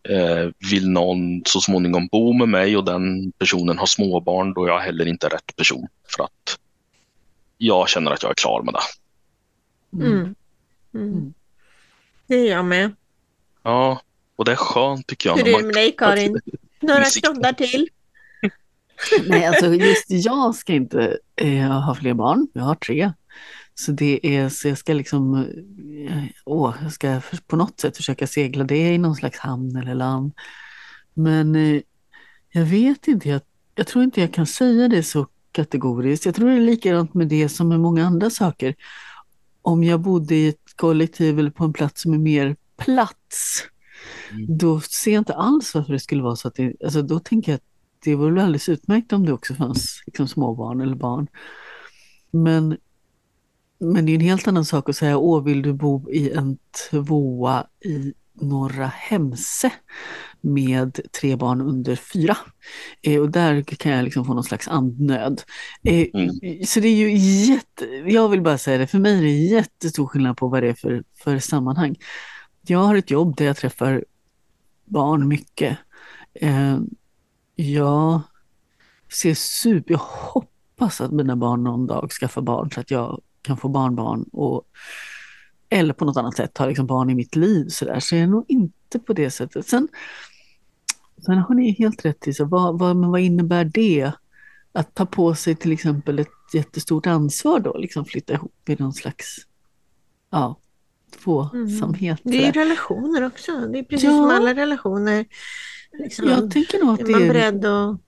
[0.08, 4.68] Eh, vill någon så småningom bo med mig och den personen har småbarn, då är
[4.68, 5.88] jag heller inte rätt person.
[6.16, 6.58] För att
[7.58, 8.80] jag känner att jag är klar med det.
[10.04, 10.34] Mm.
[10.94, 11.34] Mm.
[12.30, 12.92] Det är jag med.
[13.62, 14.00] Ja,
[14.36, 15.36] och det är skönt tycker jag.
[15.36, 16.40] Hur är det med dig Karin?
[16.80, 17.88] Några knoddar till?
[19.26, 22.48] Nej, alltså just jag ska inte eh, ha fler barn.
[22.52, 23.12] Jag har tre.
[23.74, 25.34] Så det är, så jag ska liksom,
[26.08, 29.94] eh, åh, jag ska på något sätt försöka segla det i någon slags hamn eller
[29.94, 30.32] land.
[31.14, 31.82] Men eh,
[32.52, 33.40] jag vet inte, jag,
[33.74, 36.26] jag tror inte jag kan säga det så kategoriskt.
[36.26, 38.74] Jag tror det är likadant med det som med många andra saker.
[39.62, 43.64] Om jag bodde i ett kollektiv eller på en plats som är mer plats,
[44.32, 44.56] Mm.
[44.58, 47.52] då ser jag inte alls varför det skulle vara så att det, alltså då tänker
[47.52, 47.64] jag att
[48.04, 51.26] det vore väl alldeles utmärkt om det också fanns liksom, småbarn eller barn.
[52.30, 52.76] Men,
[53.80, 56.58] men det är en helt annan sak att säga, åh vill du bo i en
[56.90, 59.72] tvåa i Norra Hemse
[60.42, 62.36] med tre barn under fyra.
[63.02, 65.42] Eh, och där kan jag liksom få någon slags andnöd.
[65.84, 66.30] Eh, Mm.
[66.66, 67.16] Så det är ju
[67.52, 70.68] jätte, jag vill bara säga det, för mig är det jättestor skillnad på vad det
[70.68, 71.96] är för, för sammanhang.
[72.66, 74.04] Jag har ett jobb där jag träffar
[74.84, 75.78] barn mycket.
[76.34, 76.78] Eh,
[77.54, 78.20] jag
[79.12, 83.56] ser super, jag hoppas att mina barn någon dag skaffar barn så att jag kan
[83.56, 84.62] få barnbarn och
[85.70, 88.00] eller på något annat sätt ha liksom barn i mitt liv så där.
[88.00, 89.66] Så jag är nog inte på det sättet.
[89.68, 89.88] Sen,
[91.24, 94.12] sen har ni helt rätt i, så vad, vad, men vad innebär det?
[94.72, 98.92] Att ta på sig till exempel ett jättestort ansvar då, liksom flytta ihop i någon
[98.92, 99.36] slags
[100.30, 100.56] ja,
[101.24, 102.20] tvåsamhet.
[102.24, 103.52] Det är relationer också.
[103.72, 104.10] Det är precis Ja.
[104.10, 105.24] som alla relationer.
[105.98, 108.00] Liksom, Jag tänker nog att är det är beredd att...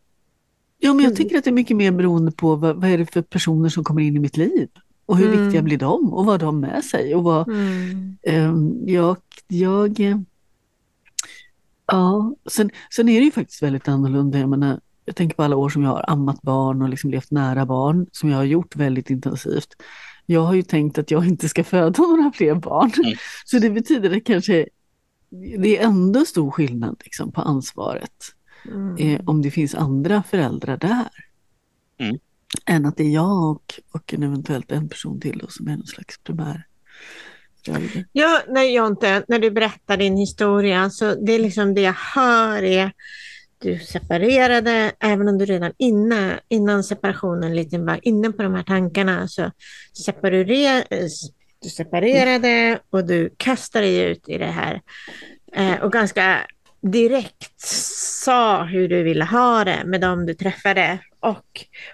[0.79, 1.05] Ja, men Mm.
[1.05, 3.69] jag tänker att det är mycket mer beroende på vad, vad är det för personer
[3.69, 4.69] som kommer in i mitt liv.
[5.07, 5.45] Och hur Mm.
[5.45, 7.15] viktiga blir de och vad de har med sig.
[7.15, 8.17] Och vad, Mm.
[8.23, 9.17] ehm, jag,
[9.49, 10.19] jag, eh,
[11.93, 14.39] ja, sen, sen är det ju faktiskt väldigt annorlunda.
[14.39, 17.31] Jag, menar, jag tänker på alla år som jag har ammat barn och liksom levt
[17.31, 19.69] nära barn, som jag har gjort väldigt intensivt.
[20.27, 22.93] Jag har ju tänkt att jag inte ska föda några fler barn.
[23.05, 23.17] Mm.
[23.45, 24.69] Så det betyder att kanske
[25.59, 28.35] det är ändå stor skillnad liksom, på ansvaret
[28.65, 28.97] Mm.
[28.97, 31.11] eh, om det finns andra föräldrar där.
[31.99, 32.19] Mm.
[32.67, 35.77] Än att det är jag och, och en eventuellt en person till då, som är
[35.77, 36.67] någon slags primär.
[38.13, 42.63] Ja, nej Jonte, när du berättar din historia, så det är liksom det jag hör
[42.63, 42.93] är
[43.59, 48.63] du separerade, även om du redan innan, innan separationen lite var inne på de här
[48.63, 49.51] tankarna, så
[50.05, 51.09] separerade
[51.63, 54.81] du separerade och du kastade dig ut i det här.
[55.53, 56.47] Eh, och ganska
[56.83, 61.47] direkt sa hur du ville ha det med dem du träffade och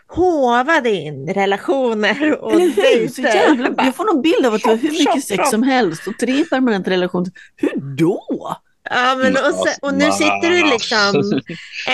[0.07, 2.65] håvade in relationer och Eller
[2.99, 3.09] hur?
[3.09, 3.39] Så dejter.
[3.39, 6.19] jävla, jag får någon bild av att du har hur mycket sex som helst och
[6.19, 7.31] tre permanenta relationer.
[7.57, 8.57] Hur då?
[8.91, 11.41] Ja, men och, sen, och nu sitter du liksom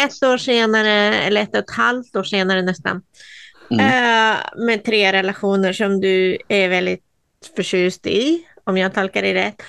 [0.05, 3.03] ett år senare, eller ett och ett halvt år senare nästan,
[3.71, 3.81] Mm.
[3.87, 7.03] eh, med tre relationer som du är väldigt
[7.57, 9.63] förtjust i, om jag tolkar det rätt.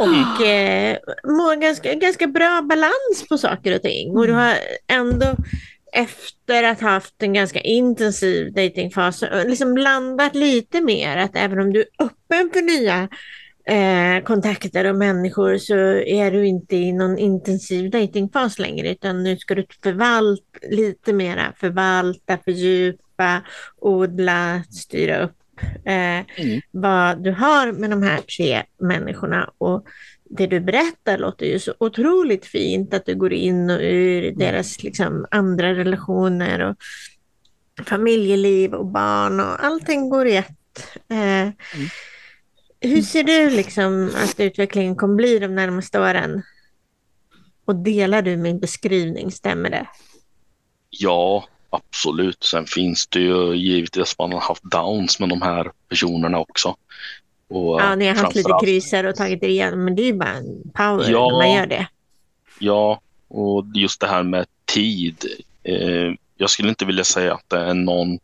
[0.00, 4.16] Och eh, mår ganska, ganska bra balans på saker och ting.
[4.16, 4.54] Och du har
[4.88, 5.36] ändå
[5.92, 11.58] efter att ha haft en ganska intensiv datingfas eh, liksom landat lite mer att även
[11.60, 13.08] om du är öppen för nya
[13.64, 19.36] eh, kontakter och människor så är du inte i någon intensiv datingfas längre utan nu
[19.36, 23.42] ska du förvalta lite mera, förvalta, fördjupa,
[23.80, 25.39] odla, styra upp
[25.84, 26.60] eh, Mm.
[26.70, 29.86] vad du har med de här tre människorna och
[30.30, 34.82] det du berättar låter ju så otroligt fint att du går in och ur deras
[34.82, 36.76] liksom, andra relationer och
[37.86, 40.50] familjeliv och barn och allting går i ett.
[41.10, 41.48] Eh,
[42.80, 46.42] Hur ser du liksom att utvecklingen kommer bli de närmaste åren?
[47.64, 49.86] Och delar du min beskrivning, stämmer det?
[50.90, 52.44] Ja, absolut.
[52.44, 56.76] Sen finns det ju givetvis man har haft downs med de här personerna också.
[57.48, 60.12] Och, Ja, ni har haft lite kriser och tagit er igenom, men det är ju
[60.14, 61.28] bara en power Ja.
[61.30, 61.86] när man gör det.
[62.58, 65.24] Ja, och just det här med tid.
[65.62, 68.18] Eh, jag skulle inte vilja säga att det är någon,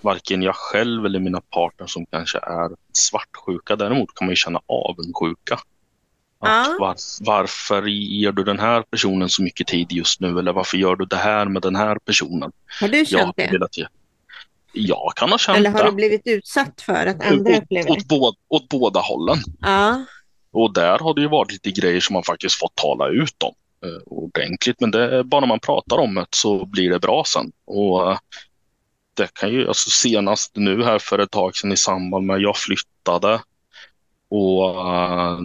[0.00, 3.76] varken jag själv eller mina partner som kanske är svartsjuka.
[3.76, 5.58] Däremot kan man ju känna avundsjuka.
[6.40, 6.76] Ja.
[6.80, 10.38] var, varför ger du den här personen så mycket tid just nu?
[10.38, 12.52] Eller varför gör du det här med den här personen?
[12.80, 13.76] Har du Jag känt har det?
[13.78, 13.86] ge.
[14.72, 15.90] Jag kan ha känt Eller har det.
[15.90, 17.92] du blivit utsatt för att andra åt, upplever det?
[17.92, 19.38] åt, båda, åt båda hållen.
[19.60, 20.04] Ja,
[20.50, 23.54] Och där har det ju varit lite grejer som man faktiskt fått tala ut om
[23.88, 24.80] eh, ordentligt.
[24.80, 27.52] Men det, bara man pratar om det så blir det bra sen.
[27.66, 28.18] Och eh,
[29.14, 32.56] det kan ju, alltså senast nu här för ett tag sedan i samband med jag
[32.56, 33.40] flyttade
[34.30, 35.40] och uh,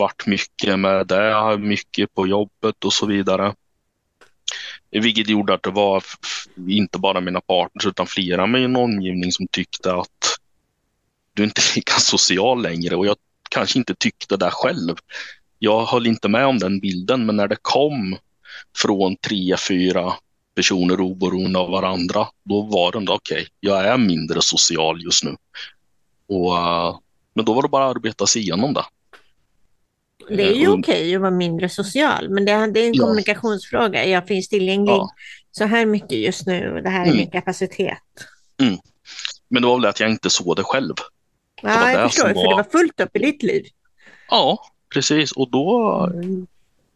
[0.00, 3.54] varit mycket med det, mycket på jobbet och så vidare.
[4.90, 6.04] Vilket gjorde att det var
[6.68, 10.38] inte bara mina partners utan flera med min omgivning som tyckte att
[11.34, 13.16] du är inte lika social längre och jag
[13.50, 14.96] kanske inte tyckte det själv.
[15.58, 18.16] Jag höll inte med om den bilden, men när det kom
[18.78, 20.12] från tre, fyra
[20.54, 25.36] personer oberoende av varandra, då var det ändå okej, jag är mindre social just nu.
[26.28, 26.98] Och, eh,
[27.34, 28.84] men då var det bara att arbeta sig igenom det
[30.28, 33.02] det är ju Eh, okej att vara mindre social, men det, är en Ja.
[33.04, 34.04] kommunikationsfråga.
[34.06, 35.08] Jag finns tillgänglig Ja.
[35.50, 37.16] så här mycket just nu och det här är Mm.
[37.16, 37.98] min kapacitet.
[39.48, 40.94] Men det var väl att jag inte såg det själv.
[41.62, 43.64] var Ja, det jag förstår, som för det var- var fullt upp i ditt liv.
[44.30, 44.58] Ja,
[44.94, 45.32] precis.
[45.32, 46.12] Och då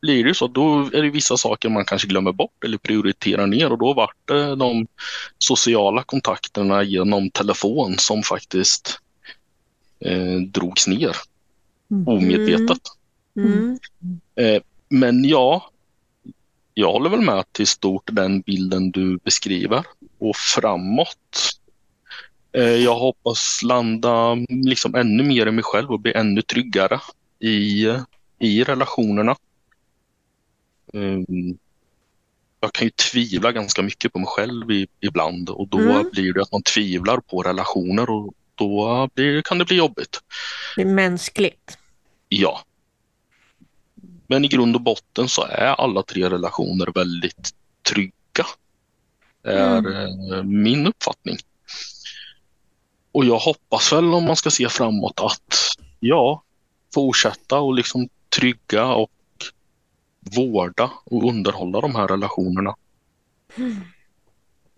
[0.02, 0.46] blir det så.
[0.46, 4.16] Då är det vissa saker man kanske glömmer bort eller prioriterar ner och då vart
[4.24, 4.86] det de
[5.38, 8.98] sociala kontakterna genom telefon som faktiskt
[10.00, 11.16] eh, drogs ner
[12.06, 12.78] omedvetet.
[13.36, 13.78] Mm.
[14.34, 15.70] Eh, men ja,
[16.74, 19.84] jag håller väl med till stort den bilden du beskriver.
[20.18, 21.60] Och framåt,
[22.52, 27.00] eh, jag hoppas landa liksom ännu mer i mig själv och bli ännu tryggare
[27.38, 27.86] i,
[28.38, 29.36] i relationerna.
[30.92, 31.58] Mm.
[32.60, 36.10] Jag kan ju tvivla ganska mycket på mig själv i, ibland och då Mm.
[36.12, 40.20] blir det att man tvivlar på relationer och då blir, kan det bli jobbigt.
[40.76, 41.78] Det är mänskligt.
[42.28, 42.60] Ja.
[44.26, 48.46] Men i grund och botten så är alla tre relationer väldigt trygga.
[49.42, 50.02] är
[50.34, 51.36] eh, min uppfattning.
[53.12, 55.54] Och jag hoppas väl om man ska se framåt att
[56.00, 56.42] ja,
[56.94, 58.08] fortsätta och liksom
[58.38, 59.10] trygga och
[60.36, 62.74] vårda och underhålla de här relationerna.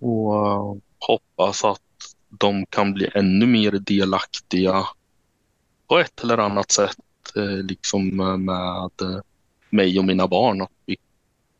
[0.00, 1.80] Och eh, hoppas att
[2.28, 4.86] de kan bli ännu mer delaktiga
[5.88, 6.96] på ett eller annat sätt
[7.36, 8.90] eh, liksom med
[9.70, 10.62] mig och mina barn.
[10.62, 10.96] Att, vi,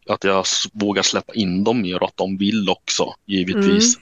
[0.09, 3.97] att jag vågar släppa in dem mer och att de vill också givetvis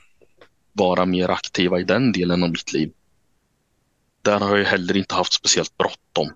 [0.73, 2.93] vara mer aktiva i den delen av mitt liv.
[4.23, 6.35] Där har jag heller inte haft speciellt bråttom.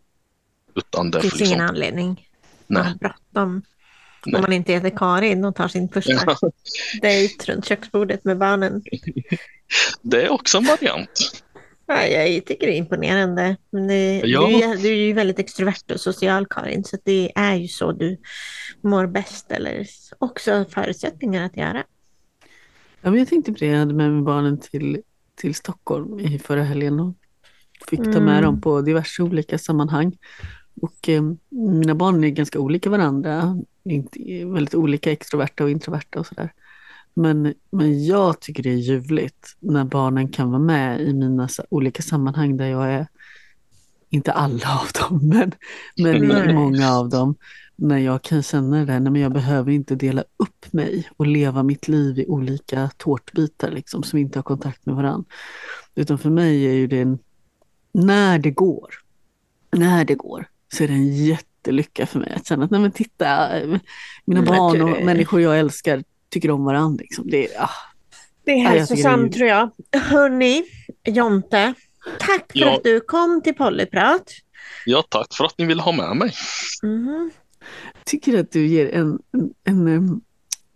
[0.75, 2.19] Utan det finns ingen liksom, anledning att
[2.67, 2.83] nej.
[2.83, 3.63] ha bråttom.
[4.27, 4.37] Nej.
[4.37, 6.37] Om man inte heter Karin och tar sin första
[7.03, 8.83] dejt runt köksbordet med barnen.
[10.03, 11.43] Det är också en variant.
[11.89, 13.57] Ja, jag tycker det är imponerande.
[13.71, 14.47] Men det, Ja.
[14.47, 17.93] du, är, du är ju väldigt extrovert och social Karin, så det är ju så
[17.93, 18.17] du
[18.83, 19.87] mår bäst eller
[20.19, 21.85] också förutsättningar att göra.
[23.01, 25.03] Ja, men jag tänkte på det, jag hade med mig barnen till,
[25.35, 27.01] till Stockholm i förra helgen.
[27.01, 27.15] Och
[27.89, 28.43] fick ta med Mm.
[28.43, 30.17] dem på diverse olika sammanhang.
[30.81, 36.27] Och eh, mina barn är ganska olika varandra, inte, väldigt olika extroverta och introverta och
[36.27, 36.53] sådär.
[37.19, 42.03] Men, men jag tycker det är ljuvligt när barnen kan vara med i mina olika
[42.03, 43.07] sammanhang där jag är,
[44.11, 45.53] inte alla av dem, men,
[45.97, 46.55] men i Nej.
[46.55, 47.35] många av dem.
[47.77, 51.63] När jag kan känna det där, men jag behöver inte dela upp mig och leva
[51.63, 55.25] mitt liv i olika tårtbitar liksom, som inte har kontakt med varandra.
[55.95, 57.19] Utan för mig är ju det
[57.93, 58.95] när det går,
[59.77, 62.93] när det går, så är det en jättelycka för mig att känna att nej men
[62.93, 63.69] titta, eh,
[64.25, 67.03] mina Men barn och människor jag älskar tycker om varandra.
[67.03, 67.31] Liksom.
[67.31, 67.71] Det, är- ah,
[68.45, 69.71] Det är Ja, jag tycker det är hälsosamt tror jag.
[69.97, 70.65] Hörni,
[71.07, 71.75] Jonte,
[72.19, 72.77] tack för Ja.
[72.77, 74.31] att du kom till Pollyprat.
[74.87, 76.33] Ja, tack för att ni vill ha med mig.
[76.83, 77.31] Mhm.
[78.05, 79.19] tycker att du ger en,
[79.65, 80.21] en, en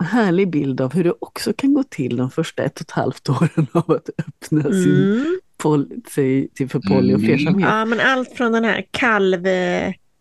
[0.05, 3.29] härlig bild av hur det också kan gå till de första ett och ett halvt
[3.29, 5.41] åren av att öppna sin Mm.
[5.57, 7.27] pol, sig till för poly och Mm.
[7.27, 7.69] flersamhet.
[7.71, 8.85] Ja, men allt från den här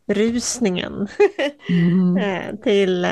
[0.08, 1.08] kalvrusningen
[1.70, 2.18] Mm.
[2.52, 3.12] eh, till eh,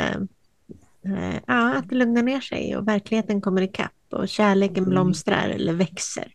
[1.47, 4.89] ja, att det lugnar ner sig och verkligheten kommer ikapp och kärleken Mm.
[4.89, 6.28] blomstrar eller växer.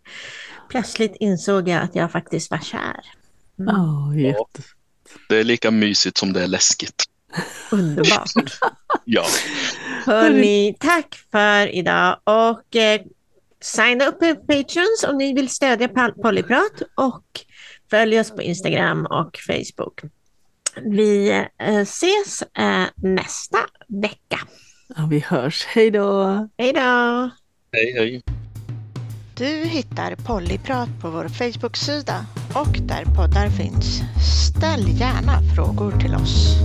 [0.70, 3.00] Plötsligt insåg jag att jag faktiskt var kär.
[3.56, 4.62] Ja, jätte.
[5.28, 7.02] Det är lika mysigt som det är läskigt.
[7.72, 8.30] Underbart.
[9.04, 9.24] Ja,
[10.06, 13.00] Hörni, tack för idag och eh,
[13.60, 15.88] signa upp på Patreons om ni vill stödja
[16.22, 17.24] Polyprat och
[17.90, 20.00] följ oss på Instagram och Facebook.
[20.84, 23.58] Vi eh, ses eh, nästa
[23.88, 24.38] vecka.
[24.96, 25.64] Ja, vi hörs.
[25.66, 26.24] Hej då!
[26.58, 27.30] Hej då!
[27.72, 28.22] hej hej.
[29.36, 34.02] Du hittar Pollyprat på vår Facebook-sida och där poddar finns.
[34.48, 36.56] Ställ gärna frågor till oss.